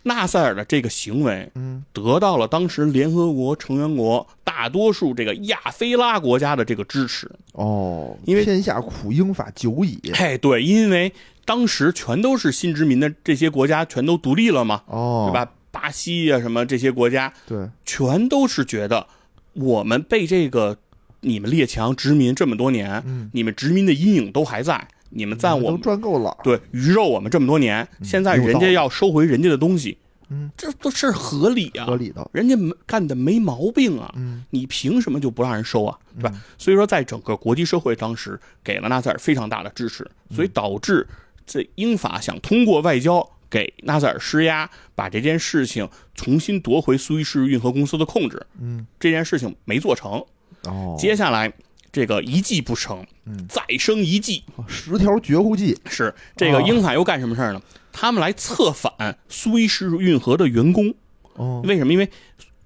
[0.03, 7.29] 纳赛尔的这个行为嗯得到了当时联合国成员国大多数这个亚非拉国家的这个支持。
[7.53, 11.11] 哦，因为天下苦英法久矣，哎，对，因为
[11.45, 15.33] 当时全都是新殖民的这些国家全都独立了嘛，哦，对？
[15.33, 15.51] 吧？
[15.71, 19.05] 巴西啊，什么这些国家，对，全都是觉得
[19.53, 20.75] 我们被这个
[21.21, 29.97] 你们列强殖民这么多年，嗯，你们殖民的阴影都还在，你们在我都们赚够了，对鱼肉我们这么多年，现在人家要收回人家的东西，
[30.29, 34.45] 嗯，这都是合理啊，合理的，人家没干的没毛病啊，嗯。
[34.51, 35.97] 你凭什么就不让人收啊？
[36.15, 36.41] 对吧？
[36.57, 41.07] 所以说，在整个国际社会当时给了纳赛尔非常大的支持，所以导致
[41.45, 48.41] 这英法想通过外交给纳赛尔施压，把这件事情重新夺回苏伊士运河公司的控制。
[48.59, 50.23] 嗯，这件事情没做成，
[50.63, 51.51] 哦，接下来
[51.91, 53.47] 这个一计不成，嗯。
[53.47, 56.63] 再生一计，十条绝户计，是这个哦。
[56.67, 57.61] 英法又干什么事儿呢？
[57.91, 60.93] 他们来策反苏伊士运河的员工，
[61.33, 61.91] 哦，为什么？
[61.91, 62.09] 因为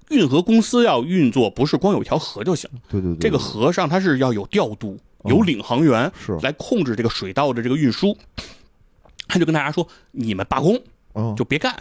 [0.09, 2.69] 运河公司要运作，不是光有一条河就行。
[2.89, 8.15] 对对对，这个河上它是要有调度、有领航员是，来控制这个水道的这个运输。
[9.27, 10.79] 他就跟大家说：“你们罢工
[11.15, 11.75] 嗯，就别干，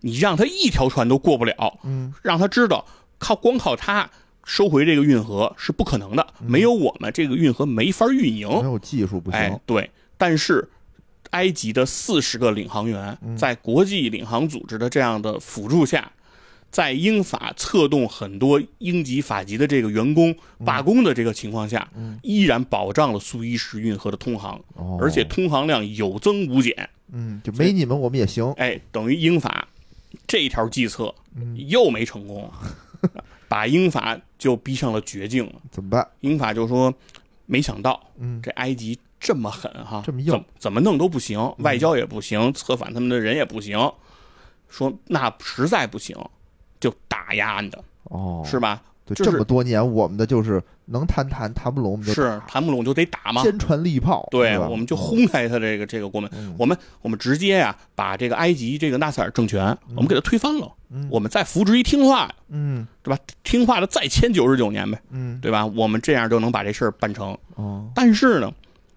[0.00, 2.12] 你让他一条船都过不了，嗯。
[2.22, 2.84] 让他知道
[3.18, 4.10] 靠光靠他
[4.46, 8.48] 收回这个运河是不可能的，没有我们这个运河没法运营。
[8.48, 10.66] 没有技术不哎行，，对，但是
[11.30, 13.36] 埃及的四十个领航员嗯。
[13.36, 16.12] 在国际领航组织的这样的辅助下，
[16.70, 20.34] 在英法策动很多英籍、法籍的这个员工
[20.64, 21.86] 罢工的这个情况下，
[22.22, 26.88] 依然保障了苏伊士运河的通航，哦，而且通航量有增无减。
[27.12, 29.66] 嗯，就没你们我们也行，哎，等于英法
[30.26, 31.56] 这一条计策嗯。
[31.68, 32.48] 又没成功，
[33.48, 35.54] 把英法就逼上了绝境了。
[35.70, 36.06] 怎么办？
[36.20, 36.92] 英法就说
[37.46, 43.78] ：“没想到，嗯这埃及这么狠哈，这么怎怎么弄都不行，外交也不行，策反他们的人也不行。
[44.68, 46.16] 说那实在不行，
[46.80, 48.82] 就打压你的，哦，是吧？
[49.06, 53.42] 对，就是这么多年，我们的就是能谈谈，谈不拢我们就是谈不拢就得打嘛。
[53.42, 63.18] 坚船利炮，对，我们就嗯轰开他这个这个国门，嗯我们我们直接呀、把这个埃及这个纳赛尔政权，我们给他推翻了，嗯我们再扶植一听话，嗯对吧？
[63.44, 65.64] 听话的再签九十九年呗，嗯对吧？
[65.64, 67.36] 我们这样就能把这事儿办成。
[67.54, 68.52] 哦但是呢，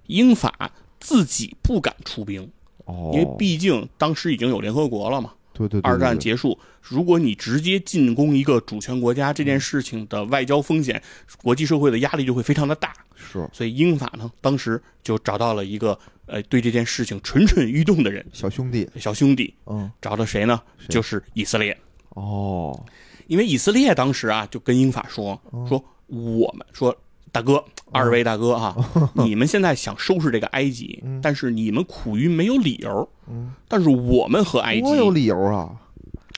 [0.08, 2.50] 英法自己不敢出兵，
[2.86, 5.34] 哦，因为毕竟当时已经有联合国了嘛。
[5.68, 11.02] 对对对，二战结束，如果你直接进攻一个主权国家，这件事情的外交风险，
[11.44, 12.94] 国际社会的压力就会非常的大。
[13.16, 13.46] 是。
[13.52, 19.92] 所以英法呢，当时就找到了一个呃对这件事情蠢蠢欲动的人，小兄弟，小兄弟，嗯。
[20.02, 20.62] 找到谁呢？
[20.78, 20.88] 谁？
[20.88, 21.78] 就是以色列。
[22.12, 22.82] 哦。
[23.28, 26.96] 因为以色列当时啊，就跟英法说说我们说
[27.32, 28.76] 大哥，二位大哥啊，
[29.16, 33.10] 你们现在想收拾这个埃及，但是你们苦于没有理由。
[33.28, 35.70] 嗯，但是我们和埃及多有理由啊，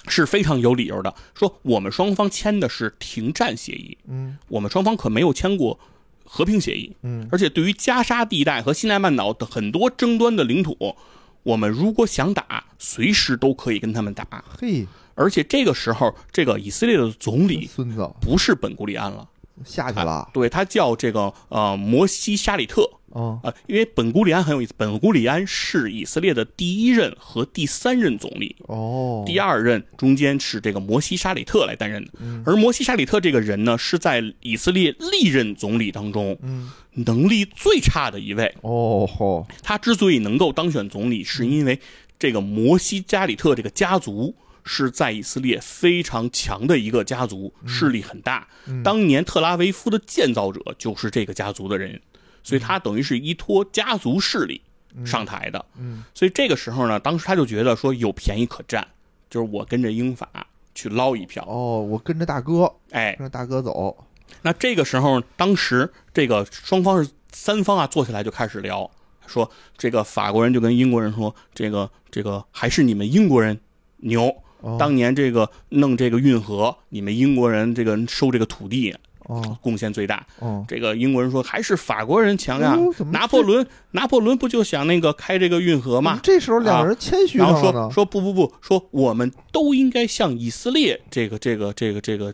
[0.07, 5.79] 是非常有理由的，说我们双方签的是停战协议，嗯我们双方可没有签过
[6.23, 6.95] 和平协议。
[7.03, 10.95] 嗯而且对于加沙地带和西奈半岛的很多争端的领土，
[11.43, 14.43] 我们如果想打，随时都可以跟他们打。
[14.59, 14.85] 嘿，
[15.15, 19.27] 而且这个时候，这个以色列的总理孙子不是本古里安了，
[19.65, 22.89] 下去了，对他叫这个呃摩西沙里特。
[23.13, 32.11] 哦呃，因为本古里安很有意思，本古里安是以色列的第一任和第三任总理，哦，第二任中间是这个摩西沙里特来担任的。
[32.45, 38.55] 而摩西沙里特这个人呢，是在以色列历任总理当中嗯能力最差的一位。
[38.61, 41.77] 哦吼，他之所以能够当选总理，是因为
[42.17, 44.33] 这个摩西加里特这个家族
[44.63, 48.47] 是在以色列非常强的一个家族，势力很大。
[48.83, 52.01] 当年特拉维夫的建造者就是这个家族的人，
[52.43, 54.61] 所以他等于是依托家族势力
[55.05, 55.65] 上台的。
[55.77, 58.87] 嗯所以这个时候呢，当时他就觉得说有便宜可占，
[59.29, 60.29] 就是我跟着英法
[60.75, 61.43] 去捞一票。
[61.47, 64.05] 哦，我跟着大哥，哎，跟着大哥走。
[64.43, 68.89] 那这个时候，当时这个双方是三方啊，坐下来就开始聊，
[69.27, 73.59] 说这个法国人就跟英国人说，这个这个还是你们英国人
[73.97, 74.43] 牛。
[74.61, 78.95] 哦当年这个弄这个运河，你们英国人这个收这个土地
[79.25, 80.25] 哦贡献最大。
[80.39, 82.77] 哦，这个英国人说还是法国人强呀
[83.11, 86.19] 拿破仑，拿破仑不就想那个开这个运河吗？
[86.23, 87.91] 这时候两个人谦虚然后说。
[87.91, 92.33] 说不不不，说我们都应该向以色列这个这个这个这个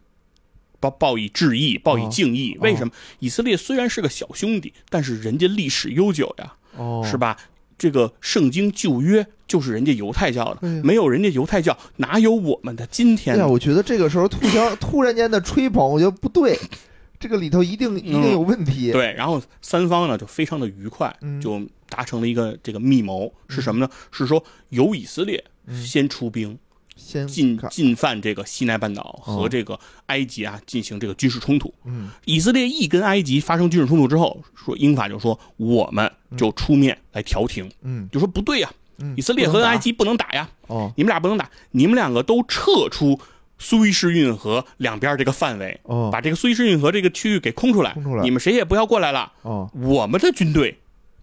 [0.79, 2.53] 报报以致意，报以敬意。
[2.55, 2.93] 哦为什么？
[3.19, 7.17] 以色列虽然是个小兄弟，但是人家历史悠久呀，哦，是？
[7.17, 7.37] 吧？
[7.77, 13.45] 这个圣经旧约就是人家犹太教的，没有人家犹太教，哪有我们的今天对？
[13.45, 16.59] 我觉得这个时候突然突然间的吹捧，我觉得不对，
[17.19, 18.91] 这个里头一定一定有问题。
[18.91, 21.39] 对，然后三方呢就非常的愉快，嗯。
[21.41, 23.89] 就达成了一个这个密谋，是什么呢？
[24.11, 25.81] 是说由以色列嗯。
[25.85, 26.57] 先出兵，
[26.97, 31.73] 先，进进犯这个西奈半岛和哦这个埃及啊进行这个军事冲突。
[31.85, 32.09] 嗯。
[32.25, 38.09] 以色列一跟埃及发生军事冲突之后，说英法就说我们就出面来调停，嗯。
[38.11, 38.69] 就说不对呀、
[38.99, 43.19] 嗯，以色列和埃及不能打呀，哦你们俩不能打，你们两个都撤出
[43.57, 50.77] 苏伊士运河两边这个范围，哦把这个苏伊士运河这个区域给空出来，空出来你们谁也不要过来了，哦我们的军队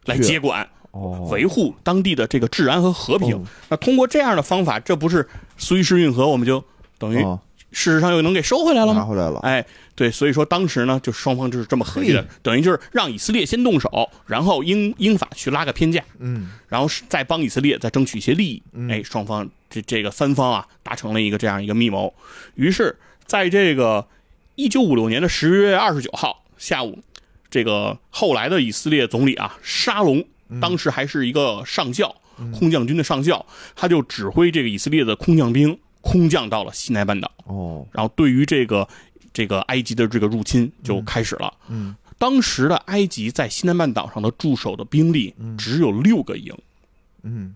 [0.04, 0.68] 来接管。
[0.92, 3.34] 哦，维护当地的这个治安和和平。
[3.34, 6.64] 哦那通过这样的方法，这不是苏伊士运河，我们就
[6.98, 7.40] 等于哦
[7.74, 9.00] 事实上又能给收回来了吗？
[9.00, 9.40] 拿回来了。
[9.40, 9.64] 哎，
[9.94, 18.62] 对，所以说当时呢，就是双方就是这么合计的，等于就是让以色列先动手，然后英英法去拉个偏架，嗯然后是再帮以色列再争取一些利益。
[18.72, 22.14] 嗯哎，双方这这个三方啊达成了一个这样一个密谋。
[22.54, 22.96] 于是，
[23.26, 24.06] 在这个
[24.54, 27.00] 一九五六年的十月二十九号下午，
[27.50, 30.24] 这个后来的以色列总理啊沙龙，
[30.60, 32.14] 当时还是一个上校，
[32.52, 33.44] 空降军的上校，
[33.74, 37.86] 他就指挥这个以色列的空降兵空降到了西奈半岛，哦。
[37.90, 38.86] 然后对于这个
[39.32, 41.52] 这个埃及的这个入侵就开始了。
[41.68, 41.96] 嗯。
[42.18, 46.54] 当时的埃及在西南半岛上的驻守的兵力只有六个营，
[47.22, 47.54] 嗯。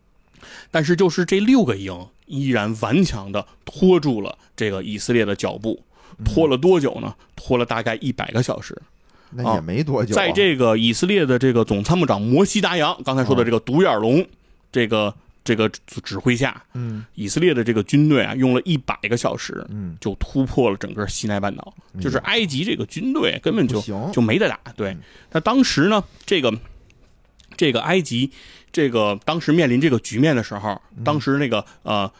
[0.70, 5.82] 但是就是这六个营依然顽强的拖住了这个以色列的脚步，
[6.24, 7.14] 拖了多久呢？
[7.36, 8.76] 拖了大概一百个小时。
[9.30, 10.16] 那也没多久啊。
[10.16, 14.26] 在这个以色列的这个总参谋长摩西达扬刚才说的这个独眼龙，
[14.72, 15.14] 这个
[15.48, 15.66] 这个
[16.04, 23.80] 指挥下，嗯以色列的这个军队啊，用了一百个小时嗯就突破了整个西奈半岛，就是埃及这个军队根本就
[24.12, 24.60] 就没得打。
[24.76, 24.94] 对，
[25.32, 26.52] 那当时呢，这个
[27.56, 28.30] 这个埃及
[28.70, 32.12] 这个当时面临这个局面的时候，当时那个呃。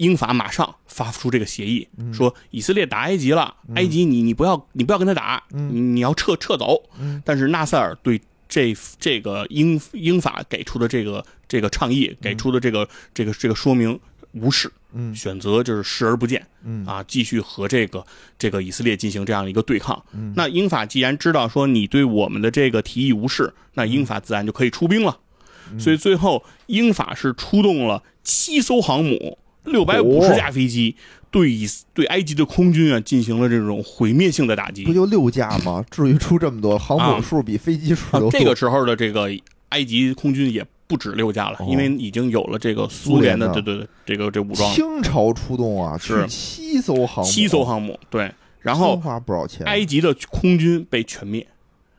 [0.00, 6.82] 英法马上发出这个协议，说以色列打埃及了，埃及你你不要你不要跟他打，你你要撤撤走。
[6.98, 8.18] 嗯但是纳赛尔对
[8.48, 13.98] 这这个英英法给出的这个这个倡议，给出的这个这个这个说明
[14.34, 18.06] 无视，嗯选择就是视而不见，嗯啊，继续和这个
[18.38, 20.00] 这个以色列进行这样的一个对抗。
[20.12, 25.18] 嗯那英法既然知道说你对我们的这个提议无视，那英法自然就可以出兵了。
[25.72, 30.94] 嗯所以最后英法是出动了七艘航母、六百五十架飞机，
[31.32, 34.94] 对以对埃及的空军啊进行了这种毁灭性的打击不。
[34.94, 35.84] 就六架吗？
[35.90, 36.78] 至于出这么多？
[36.78, 38.30] 航母数比飞机数。
[38.30, 39.28] 这个时候的这个
[39.70, 41.66] 埃及空军也不止六架了，哦。
[41.68, 44.74] 因为已经有了这个苏联的对对对这个这武装。
[44.74, 46.26] 清朝出动啊，是。
[46.26, 49.64] 七艘航母，七艘航母，对，然后花不少钱。
[49.66, 51.46] 埃及的空军被全灭，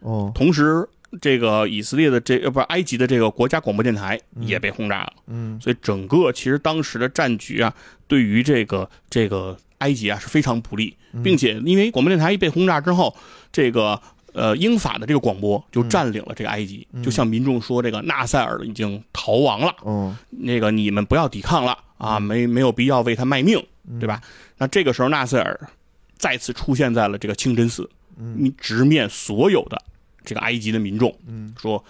[0.01, 0.85] 哦，同时
[1.21, 5.57] 这个以色列的这呃不是埃及的这个国家广播电台也被轰炸了，嗯。
[5.61, 7.73] 所以整个其实当时的战局啊，
[8.07, 11.23] 对于这个这个埃及啊是非常不利，嗯。
[11.23, 13.15] 并且因为广播电台一被轰炸之后，
[13.53, 14.01] 这个。
[14.33, 23.57] 呃，英法的这个广播就占领了这个埃及，嗯就向民众说，这个纳赛尔已经逃亡了，嗯那个你们不要抵抗了啊，没没有必要为他卖命，
[23.89, 23.99] 嗯。
[23.99, 24.21] 对吧？
[24.57, 25.69] 那这个时候纳赛尔
[26.17, 28.35] 再次出现在了这个清真寺，嗯。
[28.39, 29.81] 你直面所有的
[30.23, 31.53] 这个埃及的民众，嗯。
[31.59, 31.83] 说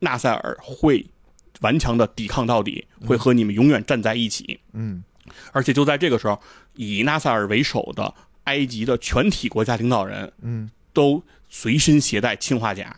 [0.00, 1.04] 纳赛尔会
[1.60, 4.60] 顽强的抵抗到底，会和你们永远站在一起。
[4.72, 5.02] 嗯。
[5.52, 6.40] 而且就在这个时候，
[6.74, 8.14] 以纳赛尔为首的
[8.44, 12.94] 埃及的全体国家领导人嗯，都随身携带氰化钾，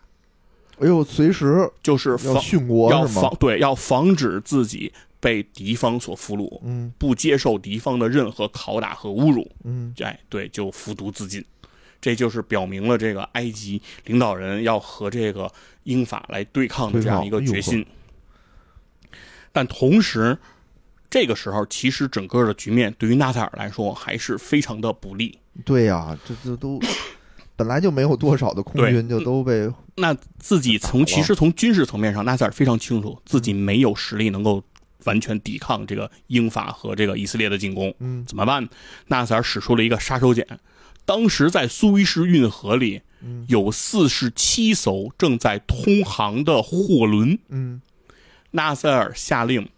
[0.79, 3.37] 哎呦，随时就是要防殉国要防？
[3.39, 9.51] 对要防止自己被敌方所俘虏，嗯不接受敌方的任何拷打和侮辱。
[9.65, 11.45] 嗯哎，对，就服毒自尽。
[12.01, 15.53] 这就是表明了这个埃及领导人要和这个
[15.83, 17.85] 英法来对抗的这样一个决心。
[19.51, 20.39] 但同时，
[21.11, 25.37] 这个时候其实整个的局面对于纳赛尔来说还是非常的不利。
[25.65, 26.81] 对呀，这这都
[27.59, 34.62] 本来就没有多少的空军，就都被那自己从其实从军事层面上，纳赛尔非常清楚自己没有实力能够
[35.06, 37.93] 完全抵抗这个英法和这个以色列的进攻。
[37.98, 38.68] 嗯怎么办？
[39.09, 40.47] 纳赛尔使出了一个杀手锏，
[41.05, 47.82] 当时在苏伊士运河里嗯有四十七艘正在通航的货轮，嗯
[48.52, 49.68] 纳赛尔下令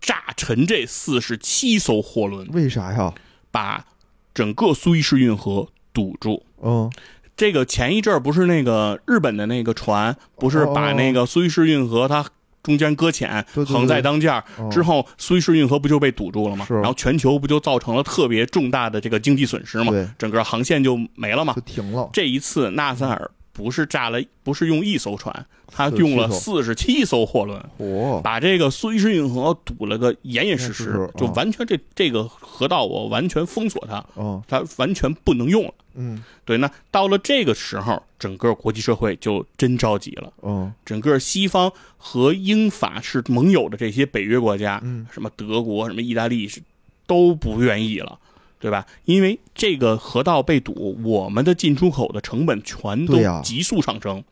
[0.00, 3.12] 炸沉这四十七艘货轮，为啥呀？
[3.50, 3.84] 把
[4.32, 6.42] 整个苏伊士运河堵住。
[6.62, 6.90] 嗯
[7.36, 12.22] 这个前一阵儿不是那个日本的那个船，不是把那个苏伊士运河它
[12.62, 16.66] 中间搁浅，对对对横在当间儿哦之后，苏伊士运河不就被堵住了吗？
[16.66, 20.06] 是然后全球不就造成了特别重大的这个经济损失吗对？
[20.18, 21.62] 整个航线就没了吗就？
[21.62, 22.10] 停了。
[22.12, 28.20] 这一次纳赛尔不是炸了，不是用一艘船，他用了四十七艘货轮，嚯！
[28.20, 35.72] 把这个苏伊士运河堵了个严严实实严实实，就啊完全这这个河道我完全封锁它，嗯它完全不能用了。
[35.94, 40.32] 嗯对，那到了这个时候，整个国际社会就真着急了。
[40.42, 46.60] 嗯整个西方和英法是盟友的这些北约国家，嗯什么德国、什么意大利是
[47.06, 48.18] 都不愿意了，
[48.58, 48.86] 对吧？
[49.04, 54.22] 因为这个河道被堵，我们的进出口的成本全都急速上升。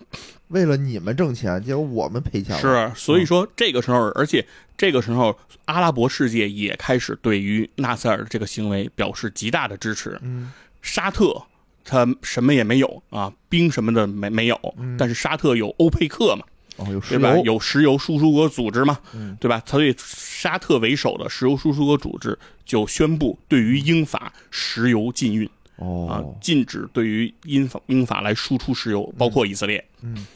[0.49, 2.61] 为了你们挣钱，结果我们赔钱了。
[2.61, 4.47] 是，所以说这个时候，而且
[4.79, 10.19] 这个时候，阿拉伯世界也开始对于纳赛尔的这个行为表示极大的支持。
[10.23, 11.43] 嗯沙特
[11.89, 16.45] 他什么也没有啊，兵什么的没没有，嗯但是沙特有欧佩克嘛，
[16.77, 17.35] 哦，有石对吧？
[17.37, 17.45] 油。
[17.45, 19.63] 有石油输出国组织嘛，嗯对吧？
[19.65, 25.47] 他对沙特为首的石油输出国组织就宣布对于英法石油禁运
[25.77, 29.83] 啊哦，，禁止对于英法英法来输出石油，包括以色列。
[30.03, 30.27] 嗯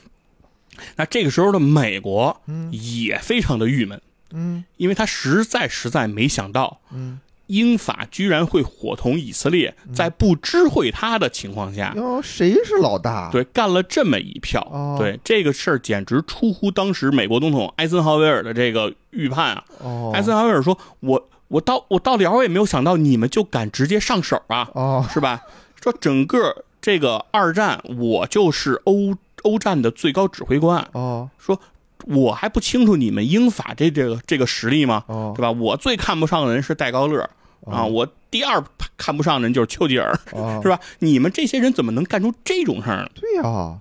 [0.96, 4.00] 那这个时候的美国嗯也非常的郁闷，
[4.32, 14.60] 嗯因为他实在实在没想到嗯，英法居然会伙同以色列，在不知会他的情况下，哟，谁是老大？，对干了这么一票。
[14.70, 19.64] 哦对这个事儿简直出乎当时美国总统艾森豪威尔的这个预判啊！
[19.78, 25.43] 哦，艾森豪威尔说：“我我到我到了我也没有想到你们就敢直接上手啊，哦，是吧？
[25.82, 31.59] 说整个这个二战，我就是欧欧战的最高指挥官，哦说
[32.06, 35.04] 我还不清楚你们英法这这个这个实力吗？
[35.06, 35.50] 哦对吧？
[35.50, 37.28] 我最看不上的人是戴高乐
[37.66, 38.62] 啊，我第二
[38.96, 40.78] 看不上的人就是丘吉尔，哦， 是吧？
[40.98, 43.10] 你们这些人怎么能干出这种事儿呢？
[43.14, 43.78] 对呀，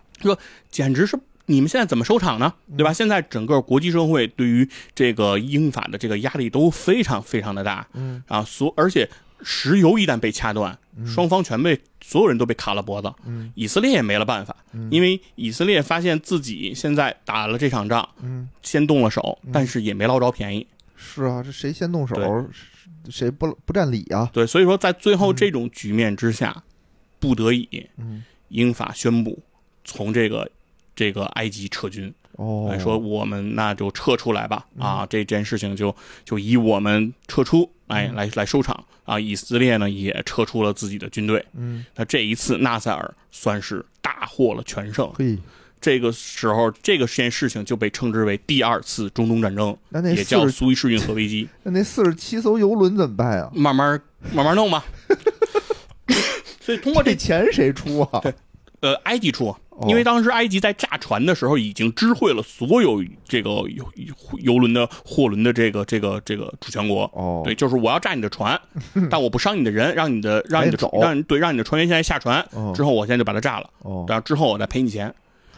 [0.70, 1.18] 简直是
[1.48, 2.54] 你们现在怎么收场呢？
[2.78, 2.94] 对吧？
[2.94, 9.10] 现在整个国际社会对于这个英法的这个压力都非常非常的大嗯啊，所而且
[9.44, 13.52] 石油一旦被掐断，双方全被所有人都被卡了脖子，嗯。
[13.56, 14.56] 以色列也没了办法，
[14.90, 20.66] 因为以色列发现自己现在打了这场仗，嗯，先动了手，但是也没捞着便宜。
[20.96, 22.16] 是啊，这谁先动手，
[23.10, 24.30] 谁不不占理啊？
[24.32, 26.64] 对，所以说在最后这种局面之下，
[27.20, 29.42] 不得已，嗯，英法宣布
[29.84, 30.50] 从这个
[30.96, 32.14] 这个埃及撤军。
[32.38, 39.20] 哦，哎，说我们那就撤出来吧，啊，这件事情就就以我们撤出，哎，来来收场啊。
[39.20, 45.12] 以色列呢也撤出了自己的军队，嗯，那这一次纳赛尔算是大获了全胜。
[45.18, 45.38] 嘿，
[45.80, 51.50] 这个时候，这个件事情就被称之为第二次中东战争，那那也叫苏伊士运河危机。
[51.64, 53.50] 那那四十七艘游轮怎么办呀？
[53.54, 54.00] 慢慢
[54.34, 54.86] 慢慢弄吧。
[56.62, 58.20] 所以通过这这钱谁出啊？
[58.22, 58.34] 对
[58.82, 63.86] 呃埃及出，哦因为当时埃及在炸船的时候已经知会了所有这个游
[64.40, 67.04] 游轮的货轮的这个这个这个主权国。
[67.14, 68.60] 哦，对，就是我要炸你的船，
[69.10, 75.14] 但我不伤你的人，让你的让你的让你对让你的船员现在下船哦之后，我现在就把它炸了，哦，然后之后我再赔你钱。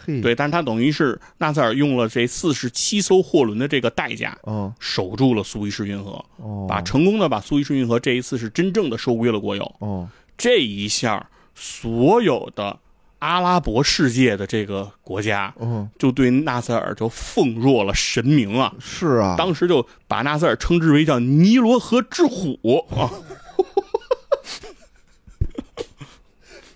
[0.05, 9.63] 嘿，对，但是他等于是纳赛尔用了这四十七艘货轮的这个代价，哦守住了苏伊士运河，哦，把成功的把苏伊士运河这一次是真正的收归了国有。
[9.79, 12.77] 哦这一下，所有的
[13.23, 18.73] 阿拉伯世界的这个国家嗯，就对纳赛尔就奉若了神明啊！
[18.81, 22.59] 是啊，当时就把纳赛尔称之为叫尼罗河之虎
[22.91, 23.07] 啊！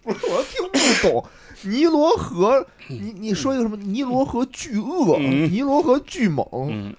[0.02, 0.80] 不是我听不
[1.10, 1.26] 懂。
[1.64, 3.76] 尼罗河，你你说一个什么？
[3.76, 6.96] 尼罗河巨鳄，嗯尼罗河巨蟒，嗯，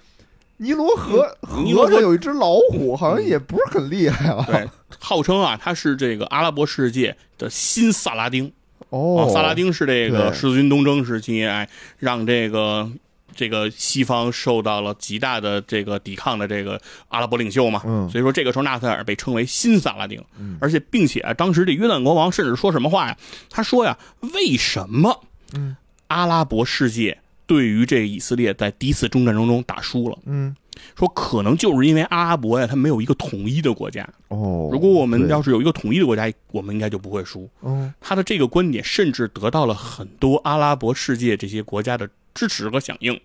[0.57, 4.45] 尼罗河河河上有一只老虎，好像也不是很厉害啊。
[4.45, 4.69] 对，
[4.99, 8.53] 号称啊，他是这个阿拉伯世界的新萨拉丁。
[8.89, 12.89] 哦啊，，萨拉丁是这个十字军东征时期，哎，让这个
[13.35, 17.81] 这个西方受到了极大的这个抵抗的这个阿拉伯领袖嘛。
[17.85, 23.17] 嗯所以说这个时候纳赛尔被称为新萨拉丁，嗯而且并且啊当时这约旦国王甚至说什么话呀？
[23.49, 23.97] 他说呀，
[24.33, 25.75] 为什么嗯
[26.07, 30.17] 阿拉伯世界对于这以色列在第一次中战争中打输了？
[30.25, 30.55] 嗯
[30.97, 34.07] 说可能就是因为阿拉伯呀，它没有一个统一的国家。
[34.27, 37.49] 哦，如果我们要是有一个统一的国家，我们应该就不会输。
[37.63, 43.19] 嗯他的这个观点甚至得到了很多阿拉伯世界这些国家的支持和响应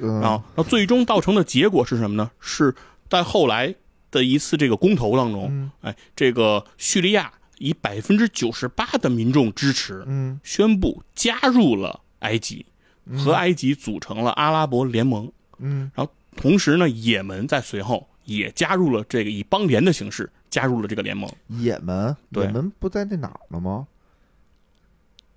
[0.00, 0.42] 嗯啊。
[0.54, 2.30] 那最终造成的结果是什么呢？
[2.40, 2.74] 是
[3.08, 3.74] 在后来
[4.10, 12.66] 的一次这个公投当中，嗯哎，这个叙利亚以百分之九十八的民众支持，嗯宣布加入了埃及，
[13.06, 15.30] 嗯和埃及组成了阿拉伯联盟。
[15.58, 15.90] 嗯
[16.36, 21.30] 同时呢，也门在随后也加入了这个以邦联的形式加入了这个联盟。
[21.48, 23.86] 也门，对也门不在那哪儿了吗？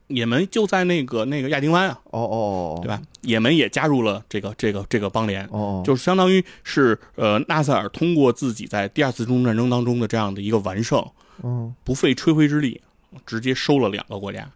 [0.07, 2.35] 也门就在那个那个亚丁湾啊，哦哦
[2.77, 2.99] 哦，对吧？
[3.21, 5.45] 也门也加入了这个这个这个邦联。
[5.45, 5.49] 哦？
[5.51, 11.07] 哦，就是相当于是呃，纳赛尔通过自己在第二次中东战争当中的这样的一个完胜，
[11.43, 12.81] 嗯不费吹灰之力，
[13.25, 14.49] 直接收了两个国家，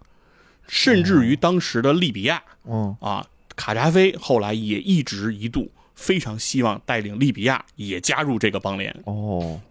[0.67, 3.23] 甚至于当时的利比亚嗯啊，
[3.55, 9.61] 卡扎菲后来也一直一度非常希望带领利比亚也加入这个邦联，哦，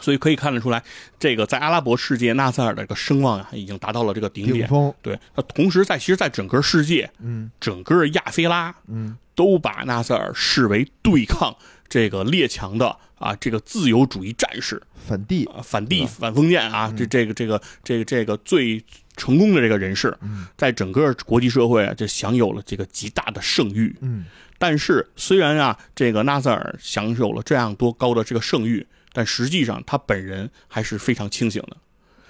[0.00, 0.82] 所以可以看得出来，
[1.18, 4.66] 这个在阿拉伯世界纳赛尔的这个声望啊，已经达到了这个顶点。
[4.66, 7.50] 顶，对，那同时在其实，在整个世界，嗯。
[7.60, 9.16] 整个亚非拉嗯。
[9.34, 11.56] 都把纳赛尔视为对抗
[11.88, 18.84] 这个列强的啊这个自由主义战士反帝，啊反帝反封建啊这这个这个这个这个最
[19.16, 20.46] 成功的这个人士，嗯。
[20.56, 23.96] 在整个国际社会啊就享有了这个极大的盛誉。
[24.00, 24.26] 嗯
[24.62, 31.76] 但是虽然啊这个纳赛尔享有了这样多高的这个盛誉，但实际上他本人还是非常清醒的，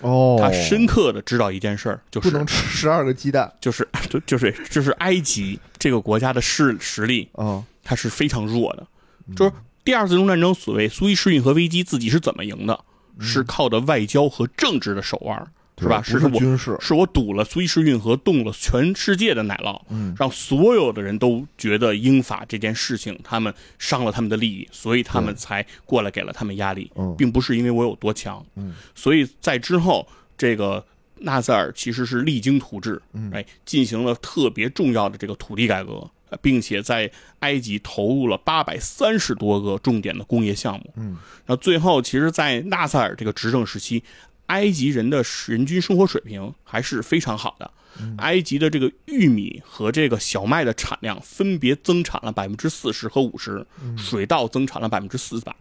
[0.00, 3.52] 哦，他深刻的知道一件事儿，就是不能吃十二个鸡蛋。
[3.60, 8.86] 就是就就是就是埃及这个国家的势实力啊，它是非常弱的。
[9.28, 9.36] 嗯。
[9.36, 9.52] 就是
[9.84, 12.80] 第二次中东战争，所谓苏伊士运河危机自己是怎么赢的？
[13.20, 16.02] 是靠的外交和政治的手腕儿，是吧？
[16.02, 28.44] 是我军事，是我堵了苏伊士运河，动了全世界的奶酪，嗯让所有的人都觉得英法这件事情他们伤了他们的利益，所以他们才过来给了他们压力，嗯并不是因为我有多强。
[28.56, 30.84] 嗯所以在之后，这个
[31.16, 40.92] 纳赛尔其实是励精图治，嗯哎，进行了特别重要的这个土地改革，呃并且在埃及投入了八百三十多个重点的工业项目。
[40.96, 44.02] 嗯然后最后，其实，在纳赛尔这个执政时期，
[44.46, 47.70] 埃及人的人均生活水平还是非常好的。
[48.18, 53.66] 埃及的这个玉米和这个小麦的产量分别增产了百分之四十和五十，
[53.98, 55.54] 水稻增产了百分之四百。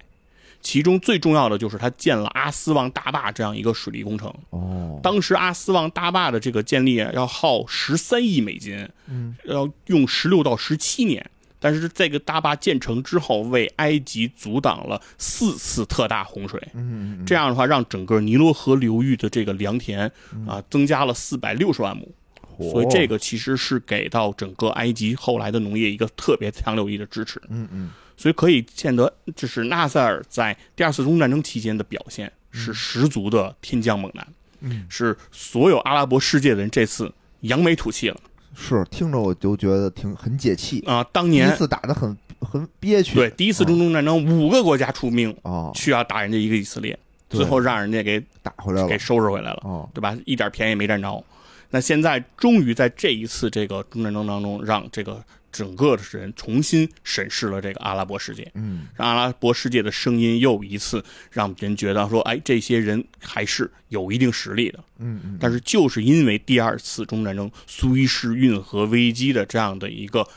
[0.61, 4.33] 其中最重要的就是他建了阿斯旺大坝这样一个水利工程。
[4.51, 11.29] 哦，当时阿斯旺大坝的这个建立啊要耗十三亿美金，嗯，要用十六到十七年。
[11.61, 16.59] 但是这个大坝建成之后，为埃及阻挡了四次特大洪水。
[16.73, 20.11] 嗯嗯这样的话，让整个尼罗河流域的这个良田
[20.47, 22.11] 啊增加了四百六十万亩。
[22.57, 27.39] 嗯，所以这个，个其实是给到整个埃及后来的农业一个特别强有力的支持。
[27.49, 27.91] 嗯嗯。
[28.17, 34.27] 所以可以见得，就是纳赛尔在第二次中东战争期间的表现是十足的天降猛男，
[34.59, 38.21] 嗯，是所有阿拉伯世界的人这次扬眉吐气了
[38.53, 41.03] 是听着我就觉得挺很解气，啊！
[41.11, 46.98] 当第一年次打的很很憋屈，对第一次中东战争，五个国家出兵啊，去要打人家一个以色列，
[47.30, 50.18] 最后让人家给打回来了给，收拾回来了，哦，对吧？
[50.26, 51.23] 一点便宜没占着。
[51.69, 58.49] 那现在终于在这一次这个中东战争当中，让这个整个的人重新审视了这个阿拉伯世界。
[58.56, 64.80] 嗯让阿拉伯世界的声音又一次让人觉得说，哎，这些人还是有一定实力的。
[64.99, 70.28] 嗯嗯，但是就是因为第二次中东战争苏伊士运河危机的这样的一个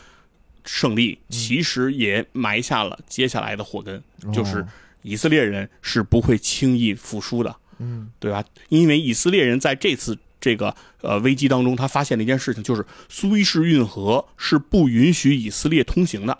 [0.64, 4.68] 胜利，其实也埋下了接下来的祸根，就是哦
[5.02, 8.44] 以色列人是不会轻易服输的，嗯对吧？
[8.68, 10.18] 因为以色列人在这次。
[10.44, 16.36] 这个呃危机当中，他发现了一件事情，就是苏伊士运河是不允许以色列通行的，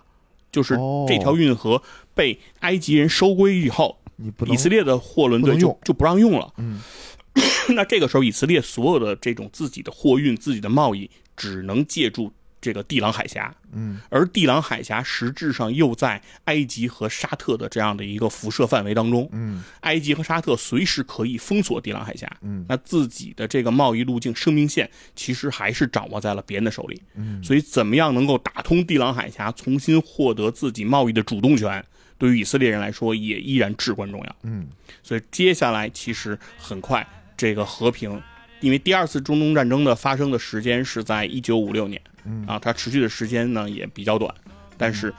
[0.53, 1.07] 就是哦。
[1.09, 1.83] 这条运河
[2.15, 3.99] 被埃及人收归以后，
[4.47, 6.53] 以色列的货轮队就不就不让用了。
[6.59, 6.83] 嗯。
[7.75, 12.31] 那这个时候，以色列所有的这种自己的货运、自己的贸易，只能借助
[12.65, 19.29] 这个地朗海峡，嗯而地朗海峡实质上又在埃及和沙特的这样的一个辐射范围当中。
[19.33, 27.03] 嗯埃及和沙特随时可以封锁地朗海峡，嗯那自己的这个贸易路径、生命线，其实还是掌握在了别人的手里。
[27.17, 31.85] 嗯所以，怎么样能够打通地朗海峡，重新获得自己贸易的主动权，
[32.17, 34.37] 对于以色列人来说也依然至关重要。
[34.45, 34.67] 嗯
[35.03, 38.23] 所以，接下来其实很快这个和平，
[38.61, 44.35] 因为第二次中东战争的发生的时间是在一九五六年嗯啊，它持续的时间呢也比较短，
[44.77, 45.13] 但是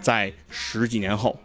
[0.00, 1.38] 在十几年后，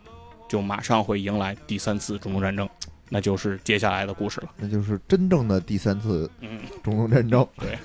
[0.47, 2.67] 就马上会迎来第三次中东战争，
[3.09, 4.49] 那就是接下来的故事了。
[4.57, 7.47] 那就是真正的第三次嗯，中东战争。
[7.57, 7.77] 对，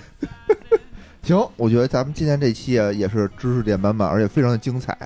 [1.23, 4.97] 行，我觉得咱们今天这期啊也是知识点满满，而且非常的精彩。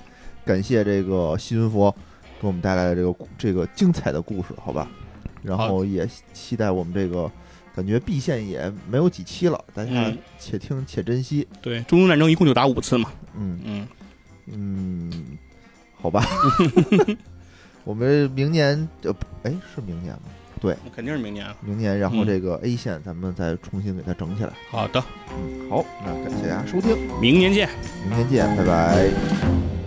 [0.45, 1.91] 感谢这个西云佛
[2.41, 4.89] 给我们带来的这个这个精彩的故事，好吧？
[5.43, 7.31] 然后也期待我们这个，
[7.75, 11.47] 感觉 B 线也没有几期了，大家嗯且听且珍惜。
[11.61, 13.11] 对，中东战争一共就打五次嘛。
[13.37, 13.89] 嗯嗯，
[14.47, 15.39] 嗯，
[16.01, 16.25] 好吧。
[17.85, 20.23] 我们明年呃，不哎，是明年吗？
[20.61, 21.55] 对，肯定是明年了。
[21.61, 24.53] 明年，然后嗯这个 A 线咱们再重新给它整起来。
[24.71, 25.05] 好的，
[25.37, 27.69] 嗯，好，那感谢大家收听，明年见。
[28.09, 29.84] 明天见，拜拜。